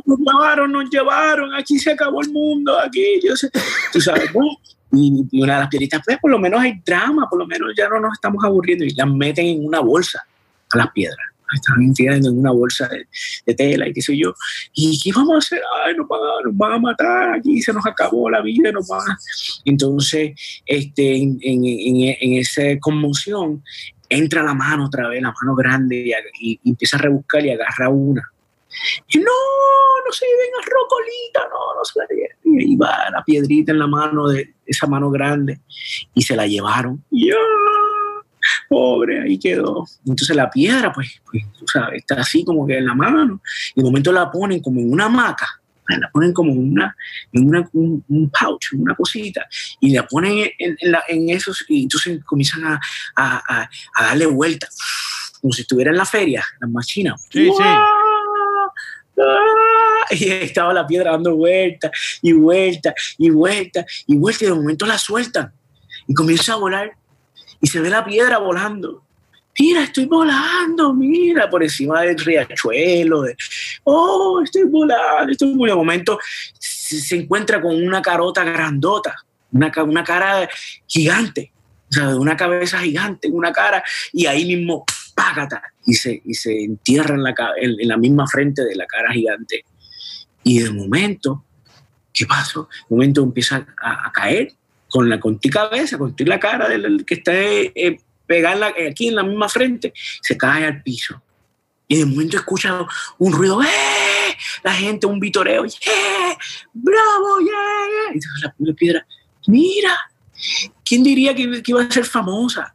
[0.04, 3.48] nos llevaron, nos llevaron, aquí se acabó el mundo, aquí, yo sé,
[3.92, 4.40] tú sabes, ¿no?
[4.92, 7.88] Y, una de las piedritas, pues por lo menos hay drama, por lo menos ya
[7.88, 10.22] no nos estamos aburriendo y las meten en una bolsa
[10.70, 11.18] a las piedras.
[11.54, 14.32] Están metidas en una bolsa de, tela y qué sé yo.
[14.72, 15.60] ¿Y qué vamos a hacer?
[15.84, 18.88] Ay, nos van a, nos van a matar, aquí se nos acabó la vida, nos
[18.88, 19.18] van a...
[19.66, 20.32] Entonces,
[20.64, 23.62] este, en, en, en, esa conmoción,
[24.08, 27.90] entra la mano otra vez, la mano grande, y- y empieza a rebuscar y agarra
[27.90, 28.31] una.
[29.08, 29.24] Y no,
[30.06, 32.70] no se lleven a Rocolita, no, no se la lleven.
[32.70, 35.60] Y va la piedrita en la mano de esa mano grande
[36.14, 37.04] y se la llevaron.
[37.10, 37.36] Y ¡ah!
[38.68, 39.84] pobre, ahí quedó.
[40.06, 43.40] Entonces la piedra, pues, pues, tú sabes, está así como que en la mano.
[43.74, 45.46] Y de momento la ponen como en una hamaca.
[45.88, 46.96] La ponen como en, una,
[47.32, 49.46] en una, un, un pouch, en una cosita,
[49.80, 52.80] y la ponen en, en, la- en esos, y entonces comienzan a,
[53.16, 54.68] a, a- a darle vuelta,
[55.40, 57.26] como si estuviera en la feria, las máquinas.
[57.30, 57.62] Sí, sí.
[59.18, 60.06] ¡Ah!
[60.10, 64.84] Y estaba la piedra dando vueltas y vueltas y vueltas y vueltas y de momento
[64.84, 65.52] la sueltan
[66.06, 66.92] y comienza a volar
[67.60, 69.02] y se ve la piedra volando.
[69.58, 73.24] Mira, estoy volando, mira, por encima del riachuelo.
[73.84, 75.66] oh, estoy volando, estoy volando.
[75.66, 76.18] De momento
[76.58, 79.14] se, encuentra con una carota grandota,
[79.52, 80.48] una, una cara
[80.86, 81.52] gigante,
[81.90, 86.34] o sea, de una cabeza gigante, una cara, y ahí mismo, págata, y se, y
[86.34, 89.64] se entierra en la, en, la misma frente de la cara gigante.
[90.44, 91.44] Y de momento,
[92.12, 92.68] ¿qué pasó?
[92.88, 94.52] De momento empieza a, caer
[94.88, 98.90] con la con tu cabeza, con tu la cara del que está eh, pegada eh,
[98.90, 101.22] aquí en la misma frente, se cae al piso.
[101.88, 102.86] Y de momento escucha
[103.18, 104.36] un ruido, ¡eh!
[104.62, 106.38] La gente, un vitoreo, ¡yeah!
[106.72, 108.12] ¡Bravo, yeah!
[108.12, 109.06] Y entonces la piedra,
[109.46, 110.11] ¡mira!
[110.84, 112.72] ¿Quién diría que, que iba a ser famosa?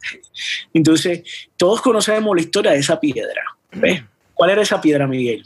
[0.72, 1.22] Entonces,
[1.56, 3.42] todos conocemos la historia de esa piedra.
[3.72, 4.02] ¿ves?
[4.34, 5.42] ¿Cuál era esa piedra, Miguel?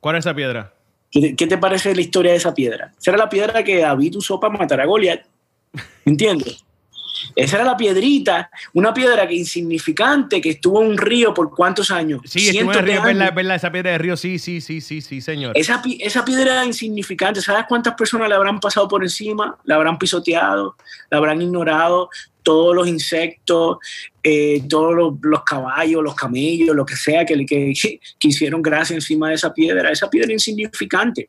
[0.00, 0.72] ¿Cuál es esa piedra?
[1.10, 2.92] ¿Qué te, parece la historia de esa piedra?
[2.98, 5.22] Esa era la piedra que David usó para matar a Goliat.
[6.04, 6.65] ¿Entiendes?
[7.34, 11.90] Esa era la piedrita, una piedra que insignificante que estuvo en un río por cuántos
[11.90, 12.20] años.
[12.24, 13.22] Sí, estuvo en el río, ¿verdad?
[13.22, 13.34] años.
[13.34, 13.56] ¿verdad?
[13.56, 15.56] Esa piedra de río, sí, sí, sí, sí, sí, señor.
[15.56, 19.56] Esa, esa piedra insignificante, ¿sabes cuántas personas le habrán pasado por encima?
[19.64, 20.76] La habrán pisoteado,
[21.10, 22.08] la habrán ignorado,
[22.46, 23.78] todos los insectos,
[24.22, 27.72] eh, todos los, los caballos, los camellos, lo que sea que, que,
[28.18, 29.90] que hicieron gracia encima de esa piedra.
[29.90, 31.28] Esa piedra insignificante.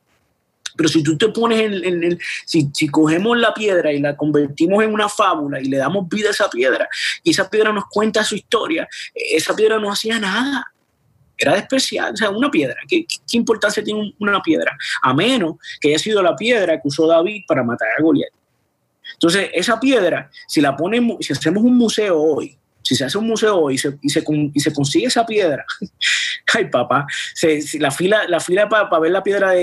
[0.78, 4.94] Pero si tú te pones en, el, si, cogemos la piedra y la convertimos en
[4.94, 6.88] una fábula y le damos vida a esa piedra
[7.24, 10.66] y esa piedra nos cuenta su historia, eh, esa piedra no hacía nada.
[11.38, 12.78] Era despreciada, o sea, una piedra.
[12.88, 14.78] ¿Qué, qué- importancia tiene un- una piedra?
[15.02, 18.32] A menos que haya sido la piedra que usó David para matar a Goliat.
[19.13, 23.28] Entonces, esa piedra, si la ponemos, si hacemos un museo hoy, si se hace un
[23.28, 24.24] museo hoy y se,
[24.74, 25.66] consigue esa piedra,
[26.54, 27.06] ay papá,
[27.80, 29.54] la fila, la fila para ver la piedra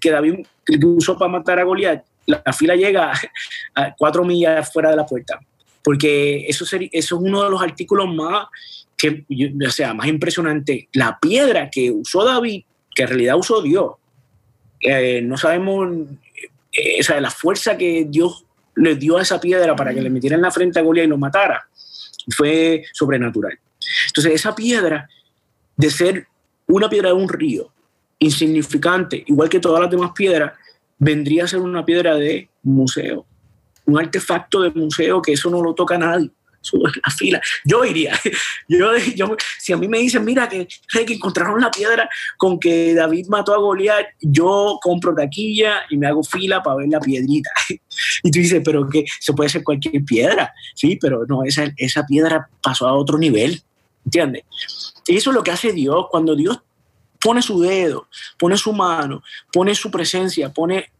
[0.00, 0.46] que David
[0.78, 3.12] que usó para matar a Goliat, la, la fila llega
[3.74, 5.38] a cuatro millas fuera de la puerta.
[5.82, 8.46] Porque eso, eso es uno de los artículos más,
[8.96, 9.24] que,
[9.66, 10.88] o sea, más impresionante.
[10.92, 13.92] La piedra que usó David, que en realidad usó Dios,
[14.82, 15.88] eh, no sabemos
[16.72, 18.44] eh, o sea, la fuerza que Dios
[18.76, 21.08] le dio a esa piedra para que le metiera en la frente a Goliat y
[21.08, 21.68] lo matara,
[22.36, 23.58] fue sobrenatural.
[24.06, 25.08] Entonces, esa piedra,
[25.76, 26.26] de ser
[26.66, 27.72] una piedra de un río,
[28.18, 30.52] insignificante, igual que todas las demás piedras,
[31.00, 33.26] vendría a ser una piedra de museo,
[33.86, 36.30] un artefacto de museo que eso no lo toca nadie.
[36.62, 37.40] Eso es la fila.
[37.64, 38.12] Yo iría.
[38.68, 40.68] Yo, yo- si a mí me dicen, mira, que,
[41.06, 46.06] que encontraron la piedra con que David mató a Goliat, yo compro taquilla y me
[46.06, 47.50] hago fila para ver la piedrita.
[48.22, 50.52] Y tú dices, pero que eso puede ser cualquier piedra.
[50.74, 53.62] Sí, pero no, esa, esa piedra pasó a otro nivel.
[54.04, 54.42] ¿Entiendes?
[55.06, 56.06] Y eso es lo que hace Dios.
[56.10, 56.60] Cuando Dios
[57.20, 60.90] pone su dedo, pone su mano, pone su presencia, pone,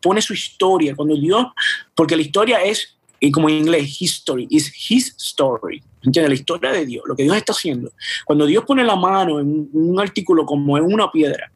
[0.00, 0.94] pone su historia.
[0.94, 1.46] Cuando Dios,
[1.94, 5.82] porque la historia es, y como en inglés, history, is his story.
[6.04, 6.30] ¿Entiendes?
[6.30, 7.92] La historia de Dios, lo que Dios está haciendo.
[8.24, 11.50] Cuando Dios pone la mano en un, un artículo como en una piedra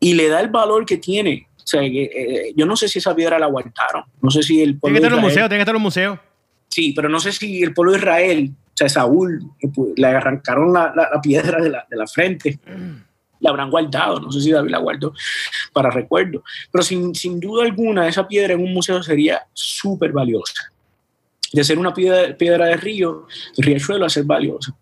[0.00, 2.98] y le da el valor que tiene, o sea, que, eh, yo no sé si
[2.98, 5.30] esa piedra la guardaron, no sé si el Tiene pueblo que de estar en Israel-
[5.30, 6.18] museos, tiene que estar en los museos.
[6.70, 9.42] Sí, pero no sé si el pueblo de Israel, o sea, Saúl,
[9.96, 12.58] le arrancaron la, la- la piedra de la, de la frente,
[13.40, 15.12] la habrán guardado, no sé si David la guardó
[15.72, 20.72] para recuerdo, pero sin, sin duda alguna esa piedra en un museo sería súper valiosa.
[21.52, 23.26] De ser una piedra, piedra de río,
[23.56, 24.72] riachuelo, a ser valiosa.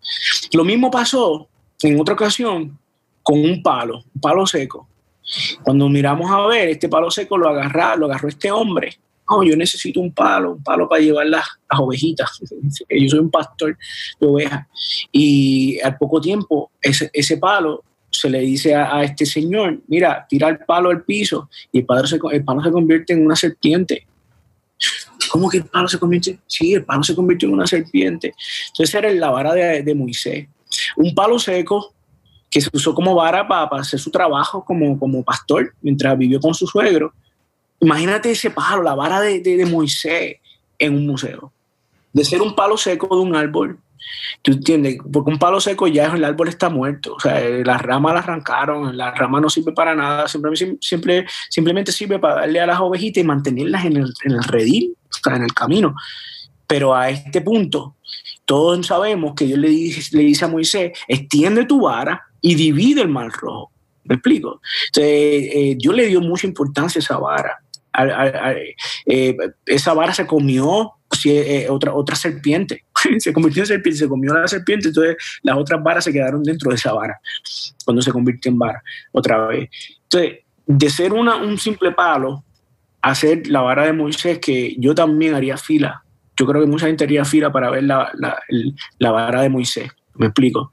[0.53, 1.47] Lo mismo pasó
[1.81, 2.77] en otra ocasión
[3.23, 4.87] con un palo, un palo seco.
[5.63, 8.99] Cuando miramos a ver, este palo seco lo, agarra, lo agarró este hombre
[9.29, 12.39] no, yo necesito un palo, un palo para llevar las, las ovejitas.
[12.89, 13.77] yo soy un pastor
[14.19, 14.67] de ovejas.
[15.11, 20.49] Y al poco tiempo, ese, ese palo se le dice a, este señor, mira, tira
[20.49, 24.05] el palo al piso y el, palo se, el palo se convierte en una serpiente.
[25.31, 26.39] ¿Cómo que el palo se convierte?
[26.47, 28.33] Sí, el palo se convirtió en una serpiente.
[28.67, 30.47] Entonces era la vara de, de Moisés.
[30.97, 31.93] Un palo seco
[32.49, 36.53] que se usó como vara para, hacer su trabajo como, como pastor mientras vivió con
[36.53, 37.13] su suegro.
[37.79, 40.37] Imagínate ese palo, la vara de, de, de Moisés
[40.77, 41.53] en un museo.
[42.11, 43.79] De ser un palo seco de un árbol
[44.41, 44.97] ¿Tú entiendes?
[45.11, 47.15] Porque un palo seco ya el árbol está muerto.
[47.15, 51.91] O sea, las ramas la arrancaron, la rama no sirve para nada, siempre, siempre, simplemente
[51.91, 55.35] sirve para darle a las ovejitas y mantenerlas en el, en el redil, o sea,
[55.35, 55.95] en el camino.
[56.67, 57.95] Pero a este punto,
[58.45, 63.01] todos sabemos que Dios le dice, le dice a Moisés, extiende tu vara y divide
[63.01, 63.71] el mar rojo.
[64.03, 64.61] ¿Me explico?
[64.97, 67.57] Eh, Dios le dio mucha importancia a esa vara.
[69.05, 69.35] Eh,
[69.65, 70.93] esa vara se comió
[71.25, 72.85] eh, otra, otra serpiente.
[73.19, 76.69] se convirtió en serpiente, se comió la serpiente, entonces las otras varas se quedaron dentro
[76.69, 77.19] de esa vara,
[77.85, 79.69] cuando se convirtió en vara otra vez.
[80.03, 82.43] Entonces, de ser una, un simple palo,
[83.01, 86.03] hacer la vara de Moisés, que yo también haría fila.
[86.37, 88.39] Yo creo que mucha gente haría fila para ver la, la,
[88.99, 89.89] la vara de Moisés.
[90.19, 90.69] Me explico.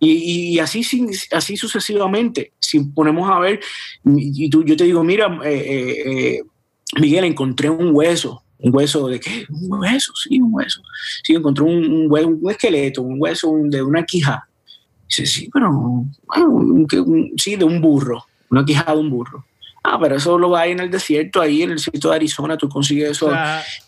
[0.00, 0.84] Y, y así,
[1.30, 2.54] así sucesivamente.
[2.58, 3.60] Si ponemos a ver,
[4.04, 6.42] y tú, yo te digo, mira, eh, eh, eh,
[7.00, 8.42] Miguel, encontré un hueso.
[8.62, 9.46] ¿Un hueso de qué?
[9.48, 10.82] Un hueso, sí, un hueso.
[11.22, 14.46] Sí, encontró un, un, un esqueleto, un hueso de una quija.
[15.08, 15.70] Dice, sí, pero,
[16.26, 16.86] bueno,
[17.36, 19.44] sí, de un burro, una quija de un burro.
[19.82, 22.56] Ah, pero eso lo va ahí en el desierto, ahí en el desierto de Arizona,
[22.56, 23.32] tú consigues eso.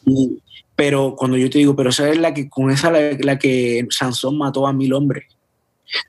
[0.06, 0.38] Y,
[0.74, 3.86] pero cuando yo te digo, pero esa es la que, con esa la, la que
[3.90, 5.24] Sansón mató a mil hombres.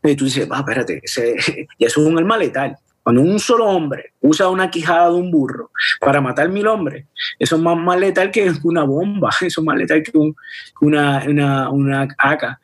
[0.01, 1.36] Y tú dices, ah, espérate, ese,
[1.78, 2.78] y eso es un arma letal.
[3.04, 7.06] Cuando un solo hombre usa una quijada de un burro para matar mil hombres,
[7.38, 10.36] eso es más, más letal que una bomba, eso es más letal que un,
[10.82, 12.60] una, una, una AK.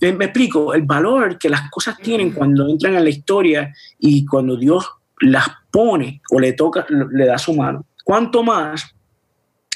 [0.00, 4.26] Me, me explico, el valor que las cosas tienen cuando entran en la historia y
[4.26, 4.86] cuando Dios
[5.20, 7.86] las pone o le toca, le da su mano.
[8.04, 8.94] ¿Cuánto más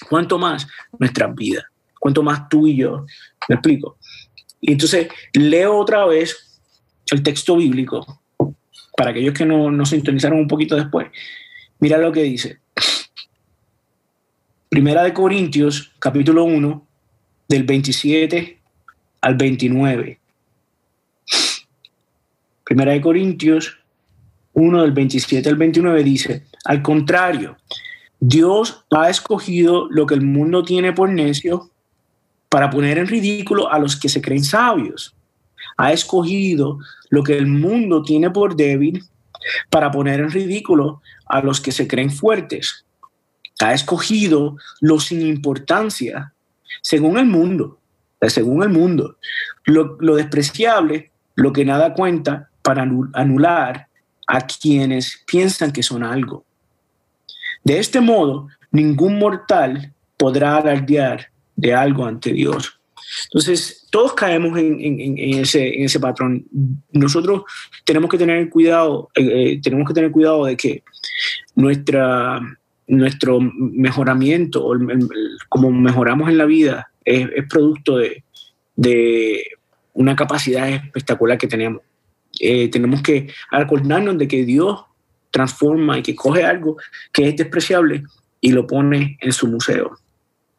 [0.08, 0.66] cuánto más
[0.98, 1.64] nuestras vidas,
[1.98, 3.06] cuánto más tú y yo.
[3.48, 3.98] ¿Me explico?
[4.60, 6.60] Y entonces leo otra vez
[7.10, 8.22] el texto bíblico
[8.96, 11.08] para aquellos que no, no sintonizaron un poquito después.
[11.80, 12.58] Mira lo que dice.
[14.68, 16.86] Primera de Corintios, capítulo 1,
[17.48, 18.58] del 27
[19.20, 20.18] al 29.
[22.64, 23.78] Primera de Corintios
[24.54, 27.56] 1, del 27 al 29 dice, al contrario,
[28.20, 31.70] Dios ha escogido lo que el mundo tiene por necio
[32.48, 35.14] para poner en ridículo a los que se creen sabios.
[35.76, 36.78] Ha escogido
[37.10, 39.04] lo que el mundo tiene por débil
[39.70, 42.84] para poner en ridículo a los que se creen fuertes.
[43.60, 46.32] Ha escogido lo sin importancia,
[46.82, 47.78] según el mundo,
[48.28, 49.16] según el mundo,
[49.64, 53.88] lo, lo despreciable, lo que nada cuenta para anular
[54.26, 56.44] a quienes piensan que son algo.
[57.62, 62.78] De este modo, ningún mortal podrá alardear de algo ante Dios.
[63.26, 66.44] Entonces, todos caemos en, ese, patrón.
[66.90, 67.44] Nosotros
[67.84, 70.82] tenemos que tener cuidado, eh, eh, tenemos que tener cuidado de que
[71.54, 72.40] nuestra,
[72.88, 74.68] nuestro mejoramiento,
[75.48, 77.98] como mejoramos en la vida, es, producto
[78.74, 79.44] de,
[79.92, 81.80] una capacidad espectacular que tenemos.
[82.40, 84.86] Eh, tenemos que acordarnos de que Dios
[85.30, 86.78] transforma y que coge algo
[87.12, 88.02] que es despreciable
[88.40, 89.96] y lo pone en su museo.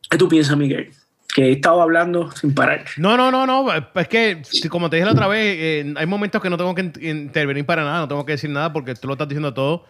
[0.09, 0.89] ¿Qué tú piensas, Miguel?
[1.35, 2.85] Que he estado hablando sin parar.
[2.95, 3.67] No, no, no, no.
[3.73, 6.93] Es que, como te dije la otra vez, eh, hay momentos que no tengo que
[7.01, 9.83] intervenir para nada, no tengo que decir nada porque tú lo estás diciendo todo.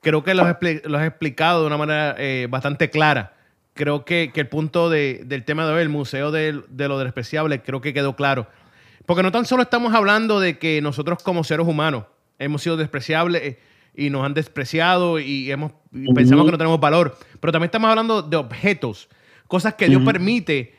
[0.00, 0.56] Creo que lo has,
[1.06, 3.34] explicado de una manera eh, bastante clara.
[3.74, 7.82] Creo que, el punto del tema de hoy, el museo de, de lo despreciable, creo
[7.82, 8.46] que quedó claro.
[9.04, 12.04] Porque no tan solo estamos hablando de que nosotros como seres humanos
[12.38, 13.58] hemos sido despreciables, eh,
[13.96, 15.72] y nos han despreciado y, hemos,
[16.14, 17.18] pensamos que no tenemos valor.
[17.40, 19.08] Pero también estamos hablando de objetos,
[19.48, 20.75] cosas que Dios permite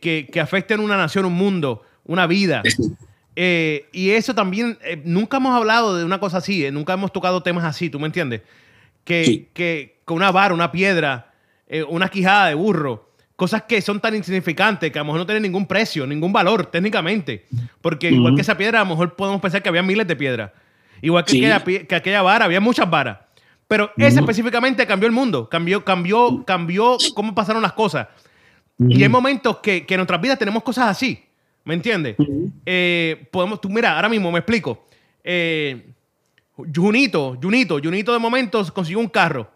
[0.00, 2.62] que, que, afecten una nación, un mundo, una vida.
[3.34, 7.12] Eh, y eso también, eh, nunca hemos hablado de una cosa así, eh, nunca hemos
[7.12, 8.42] tocado temas así, ¿tú me entiendes?
[9.04, 11.32] Que, que con una vara, una piedra,
[11.88, 15.42] una quijada de burro, cosas que son tan insignificantes que a lo mejor no tienen
[15.42, 17.46] ningún precio, ningún valor técnicamente.
[17.80, 20.50] Porque igual que esa piedra, a lo mejor podemos pensar que había miles de piedras.
[21.02, 23.18] Igual que, aquella, vara, había muchas varas.
[23.68, 28.08] Pero ese específicamente cambió el mundo, cambió, cambió, cambió cómo pasaron las cosas.
[28.78, 31.24] Y hay momentos que, que, en nuestras vidas tenemos cosas así,
[31.64, 32.16] ¿me entiendes?
[32.66, 34.86] Eh, podemos, tú, mira, ahora mismo me explico.
[35.24, 35.86] Eh,
[36.74, 39.50] Junito, Junito, Junito de momentos consiguió un carro.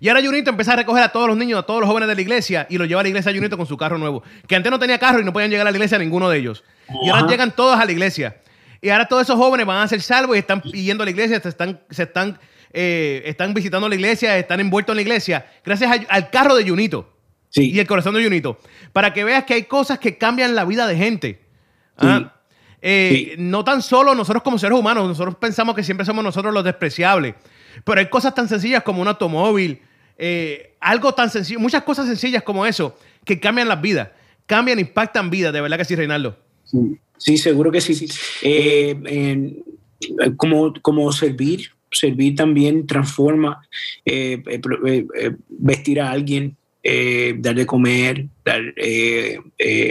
[0.00, 2.14] Y ahora Junito empieza a recoger a todos los niños, a todos los jóvenes de
[2.14, 4.22] la iglesia y los lleva a la iglesia Junito con su carro nuevo.
[4.46, 6.64] Que antes no tenía carro y no podían llegar a la iglesia ninguno de ellos.
[7.04, 8.36] Y ahora llegan todos a la iglesia.
[8.80, 11.40] Y ahora todos esos jóvenes van a ser salvos y están yendo a la iglesia,
[11.40, 12.38] se están, se están,
[12.72, 17.15] eh, están visitando la iglesia, están envueltos en la iglesia, gracias al carro de Junito
[17.62, 18.58] y el corazón de Junito.
[18.92, 21.40] Para que veas que hay cosas que cambian la vida de gente.
[21.96, 22.32] ¿Ah?
[22.82, 26.62] Eh, no tan solo nosotros como seres humanos, nosotros pensamos que siempre somos nosotros los
[26.62, 27.34] despreciables,
[27.84, 29.80] pero hay cosas tan sencillas como un automóvil,
[30.18, 34.10] eh, algo tan sencillo, muchas cosas sencillas como eso, que cambian las vidas,
[34.46, 36.38] cambian, impactan vidas, de verdad que sí, Reinaldo.
[37.16, 38.08] Sí, seguro que sí.
[38.42, 39.56] Eh,
[40.36, 43.62] como, como servir, servir también transforma,
[45.48, 46.56] vestir a alguien,
[47.38, 48.60] dar de comer, dar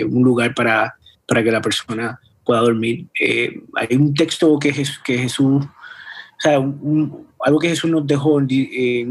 [0.07, 0.95] un lugar para,
[1.27, 3.07] para que la persona pueda dormir.
[3.19, 4.71] Eh, hay un texto que,
[5.03, 9.05] que Jesús, o sea, algo que Jesús nos dejó, eh,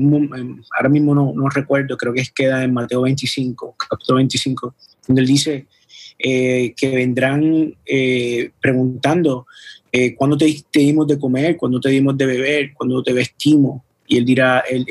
[0.77, 4.75] ahora mismo no, no, recuerdo, creo que queda en Mateo 25, capítulo 25,
[5.09, 5.67] donde él dice
[6.19, 7.75] eh, que vendrán
[8.61, 9.47] preguntando
[10.17, 13.83] cuándo te, dimos de comer, cuándo te dimos de beber, cuándo te vestimos.
[14.07, 14.85] Y él dirá, él,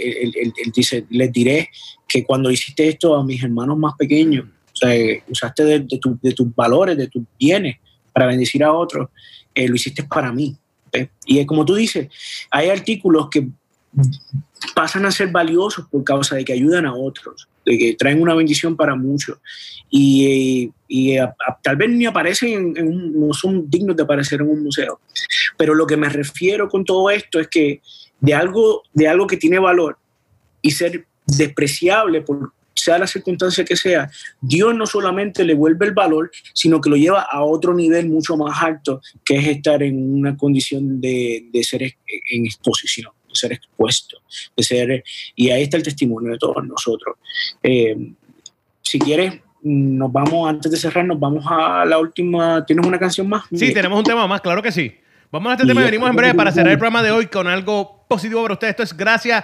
[0.73, 1.69] dice, les diré
[2.13, 4.93] que cuando hiciste esto a mis hermanos más pequeños, o sea,
[5.27, 7.77] usaste de, de tus valores, de tus bienes,
[8.13, 9.09] para bendecir a otros,
[9.55, 10.55] eh, lo hiciste para mí.
[11.25, 12.07] Y como tú dices,
[12.51, 13.47] hay artículos que
[14.75, 18.35] pasan a ser valiosos por causa de que ayudan a otros, de que traen una
[18.35, 19.39] bendición para muchos.
[19.89, 20.69] Y,
[21.63, 24.99] tal vez ni aparecen, en, no son dignos de aparecer en un museo.
[25.57, 27.81] Pero lo que me refiero con todo esto es que
[28.19, 29.97] de algo, de algo que tiene valor
[30.61, 32.51] y ser despreciable por
[32.83, 34.09] sea la circunstancia que sea,
[34.41, 38.35] Dios no solamente le vuelve el valor, sino que lo lleva a otro nivel mucho
[38.35, 44.17] más alto, que es estar en una condición de, ser en exposición, de ser expuesto,
[44.55, 45.03] de ser,
[45.35, 47.17] y ahí está el testimonio de todos nosotros.
[47.61, 47.95] Eh,
[48.81, 53.29] si quieres, nos vamos, antes de cerrar, nos vamos a la última, ¿tienes una canción
[53.29, 53.45] más?
[53.53, 54.93] Sí, tenemos un tema más, claro que sí.
[55.31, 57.47] Vamos a este tema y venimos en breve para cerrar el programa de hoy con
[57.47, 58.71] algo positivo para ustedes.
[58.71, 59.43] Esto es Gracia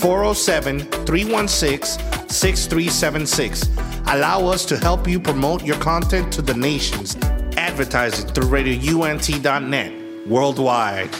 [0.00, 1.98] 407 316
[2.28, 3.68] 6376.
[4.06, 7.16] Allow us to help you promote your content to the nations.
[7.56, 11.10] Advertising through RadioUNT.net worldwide.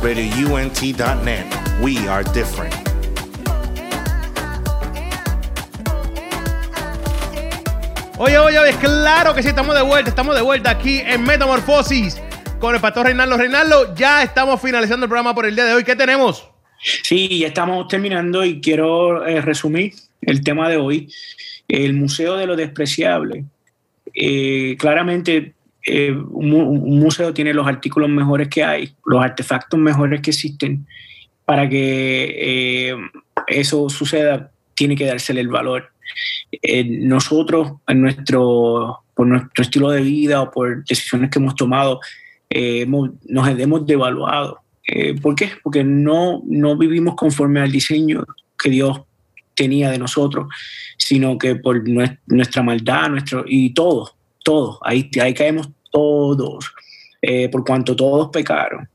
[0.00, 1.80] RadioUNT.net.
[1.82, 2.74] We are different.
[8.16, 12.20] Oye, oye, oye, claro que sí, estamos de vuelta, estamos de vuelta aquí en Metamorfosis
[12.60, 13.36] con el pastor Reinaldo.
[13.36, 15.84] Reinaldo, ya estamos finalizando el programa por el día de hoy.
[15.84, 16.53] ¿Qué tenemos?
[16.84, 21.10] Sí, ya estamos terminando y quiero eh, resumir el tema de hoy.
[21.66, 23.44] El Museo de lo Despreciable.
[24.14, 25.54] Eh, claramente,
[25.86, 30.86] eh, un, museo tiene los artículos mejores que hay, los artefactos mejores que existen.
[31.46, 32.96] Para que
[33.46, 35.90] eso suceda, tiene que dársele el valor.
[36.86, 42.00] nosotros, en nuestro, por nuestro estilo de vida o por decisiones que hemos tomado,
[42.50, 45.50] nos hemos devaluado eh, ¿Por qué?
[45.62, 48.24] Porque no, no vivimos conforme al diseño
[48.58, 49.00] que Dios
[49.54, 50.48] tenía de nosotros,
[50.98, 51.82] sino que por
[52.26, 54.14] nuestra maldad, nuestro, y todos,
[54.44, 56.72] todos, ahí, ahí caemos todos,
[57.22, 58.88] eh, por cuanto todos pecaron.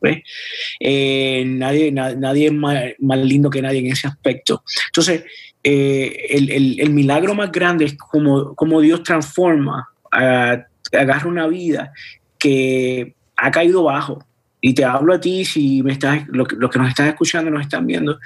[0.80, 2.84] Eh, nadie, nadie es más,
[3.24, 4.64] lindo que nadie en ese aspecto.
[4.88, 5.24] Entonces,
[5.64, 11.94] el, milagro más grande es como, como Dios transforma, agarra una vida
[12.38, 14.24] que ha caído bajo,
[14.62, 17.86] y te hablo a ti, si me estás, lo, que nos están escuchando, nos están
[17.88, 18.20] viendo,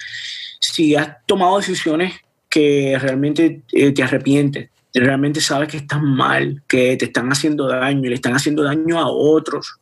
[0.60, 2.14] si has tomado decisiones
[2.50, 8.06] que realmente eh, te arrepientes, realmente sabes que estás mal, que te están haciendo daño
[8.06, 9.80] y le están haciendo daño a otros.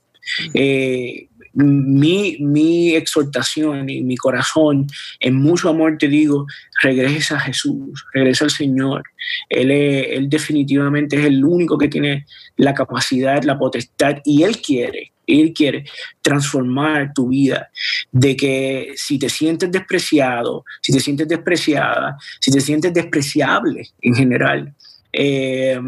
[0.53, 4.87] Eh, mi, mi, exhortación y mi corazón,
[5.19, 6.45] en mucho amor te digo,
[6.81, 9.03] regresa a Jesús, regresa al Señor.
[9.49, 12.25] Él, él definitivamente es el único que tiene
[12.57, 15.85] la capacidad, la potestad, y Él quiere él quiere
[16.21, 17.69] transformar tu vida,
[18.11, 24.15] de que si te sientes despreciado, si te sientes despreciada, si te sientes despreciable en
[24.15, 24.73] general,
[25.13, 25.79] eh,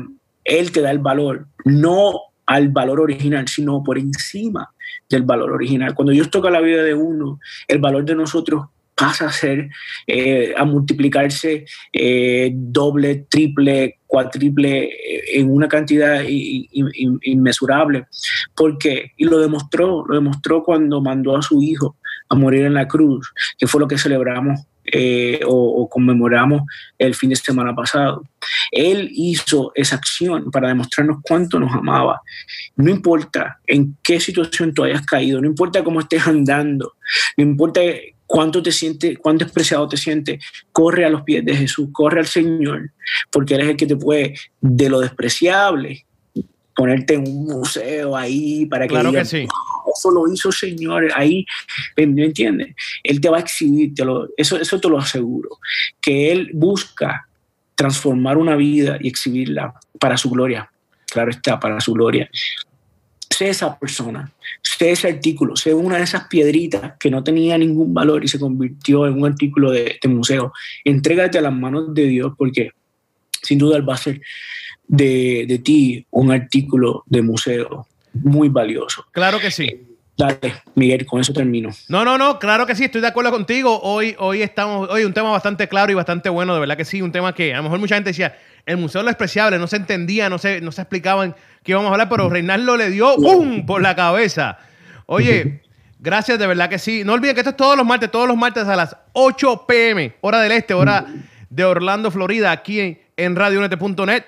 [0.44, 2.14] Él te da el valor, no
[2.46, 4.70] al valor original, sino por encima
[5.14, 5.94] del valor original.
[5.94, 9.70] Cuando Dios toca la vida de uno, el valor de nosotros pasa a ser,
[10.08, 18.06] eh, a multiplicarse eh, doble, triple, cuatriple eh, en una cantidad inmesurable.
[18.56, 19.12] ¿Por qué?
[19.18, 21.98] Y lo demostró, lo demostró cuando mandó a su hijo
[22.30, 24.60] a morir en la cruz, que fue lo que celebramos
[24.96, 26.62] eh, o, conmemoramos
[27.00, 28.24] el fin de semana pasado.
[28.72, 32.22] Él hizo esa acción para demostrarnos cuánto nos amaba.
[32.76, 36.94] No importa en qué situación tú hayas caído, no importa cómo estés andando,
[37.38, 37.82] no importa
[38.28, 42.28] cuánto te sientes, cuánto despreciado te sientes, corre a los pies de Jesús, corre al
[42.28, 42.92] Señor,
[43.32, 46.06] porque Él es el que te puede de lo despreciable
[46.76, 49.48] ponerte en un museo ahí para que claro que sí.
[49.96, 51.46] eso lo hizo el Señor ahí,
[51.96, 52.76] ¿me entiendes?
[53.04, 53.94] Él te va a exhibir,
[54.38, 55.60] eso, eso te lo aseguro,
[56.02, 57.28] que Él busca
[57.76, 60.70] transformar una vida y exhibirla para su gloria,
[61.08, 62.30] claro está, para su gloria.
[63.30, 67.92] Sé esa persona, sé ese artículo, sé una de esas piedritas que no tenía ningún
[67.92, 70.54] valor y se convirtió en un artículo de, de museo.
[70.84, 72.72] Entrégate a las manos de Dios porque
[73.42, 74.22] sin duda Él va a ser
[74.88, 79.06] de, de ti un artículo de museo muy valioso.
[79.12, 79.88] Claro que sí.
[80.16, 81.72] Dale, Miguel, con eso termino.
[81.88, 83.80] No, no, no, claro que sí, estoy de acuerdo contigo.
[83.82, 87.02] Hoy, hoy estamos, hoy un tema bastante claro y bastante bueno, de verdad que sí,
[87.02, 89.66] un tema que a lo mejor mucha gente decía, el museo es lo despreciable, no
[89.66, 93.16] se entendía, no se, no se explicaban qué íbamos a hablar, pero Reinaldo le dio
[93.16, 93.66] ¡pum!
[93.66, 94.60] por la cabeza.
[95.08, 95.64] Oye,
[96.00, 97.04] gracias, de verdad que sí.
[97.04, 100.16] No olviden que esto es todos los martes, todos los martes a las 8 pm,
[100.22, 101.08] hora del este, hora
[101.50, 104.26] de Orlando, Florida, aquí en, en radionete.net.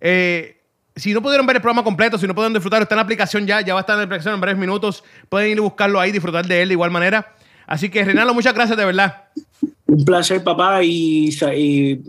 [0.00, 0.58] Eh,
[0.96, 3.46] si no pudieron ver el programa completo, si no pudieron disfrutar, está en la aplicación
[3.46, 5.04] ya, ya va a estar en la aplicación en breves minutos.
[5.28, 7.34] Pueden ir a buscarlo ahí, disfrutar de él de igual manera.
[7.66, 9.24] Así que, Renalo, muchas gracias de verdad.
[9.86, 11.30] Un placer, papá, y,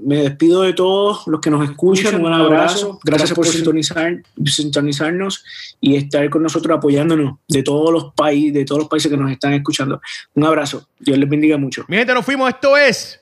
[0.04, 2.24] me despido de todos los que nos escuchan.
[2.24, 3.00] Un abrazo.
[3.04, 5.44] Gracias, por, sintonizar, sintonizarnos
[5.80, 9.32] y estar con nosotros apoyándonos de todos los países, de todos los países que nos
[9.32, 10.02] están escuchando.
[10.34, 10.88] Un abrazo.
[11.00, 11.86] Dios les bendiga mucho.
[11.88, 12.50] Mi gente, nos fuimos.
[12.50, 13.20] Esto es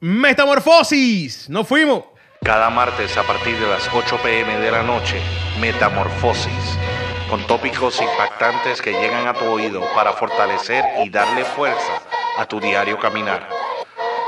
[0.00, 1.48] Metamorfosis.
[1.48, 2.04] Nos fuimos.
[2.42, 5.20] Cada martes a partir de las 8 pm de la noche,
[5.60, 6.78] Metamorfosis,
[7.28, 12.00] con tópicos impactantes que llegan a tu oído para fortalecer y darle fuerza
[12.38, 13.48] a tu diario caminar,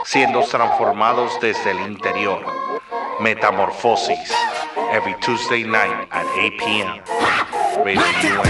[0.05, 2.45] siendo transformados desde el interior.
[3.21, 4.35] Metamorfosis,
[4.93, 7.01] every Tuesday night at 8 p.m.
[7.85, 8.43] Radio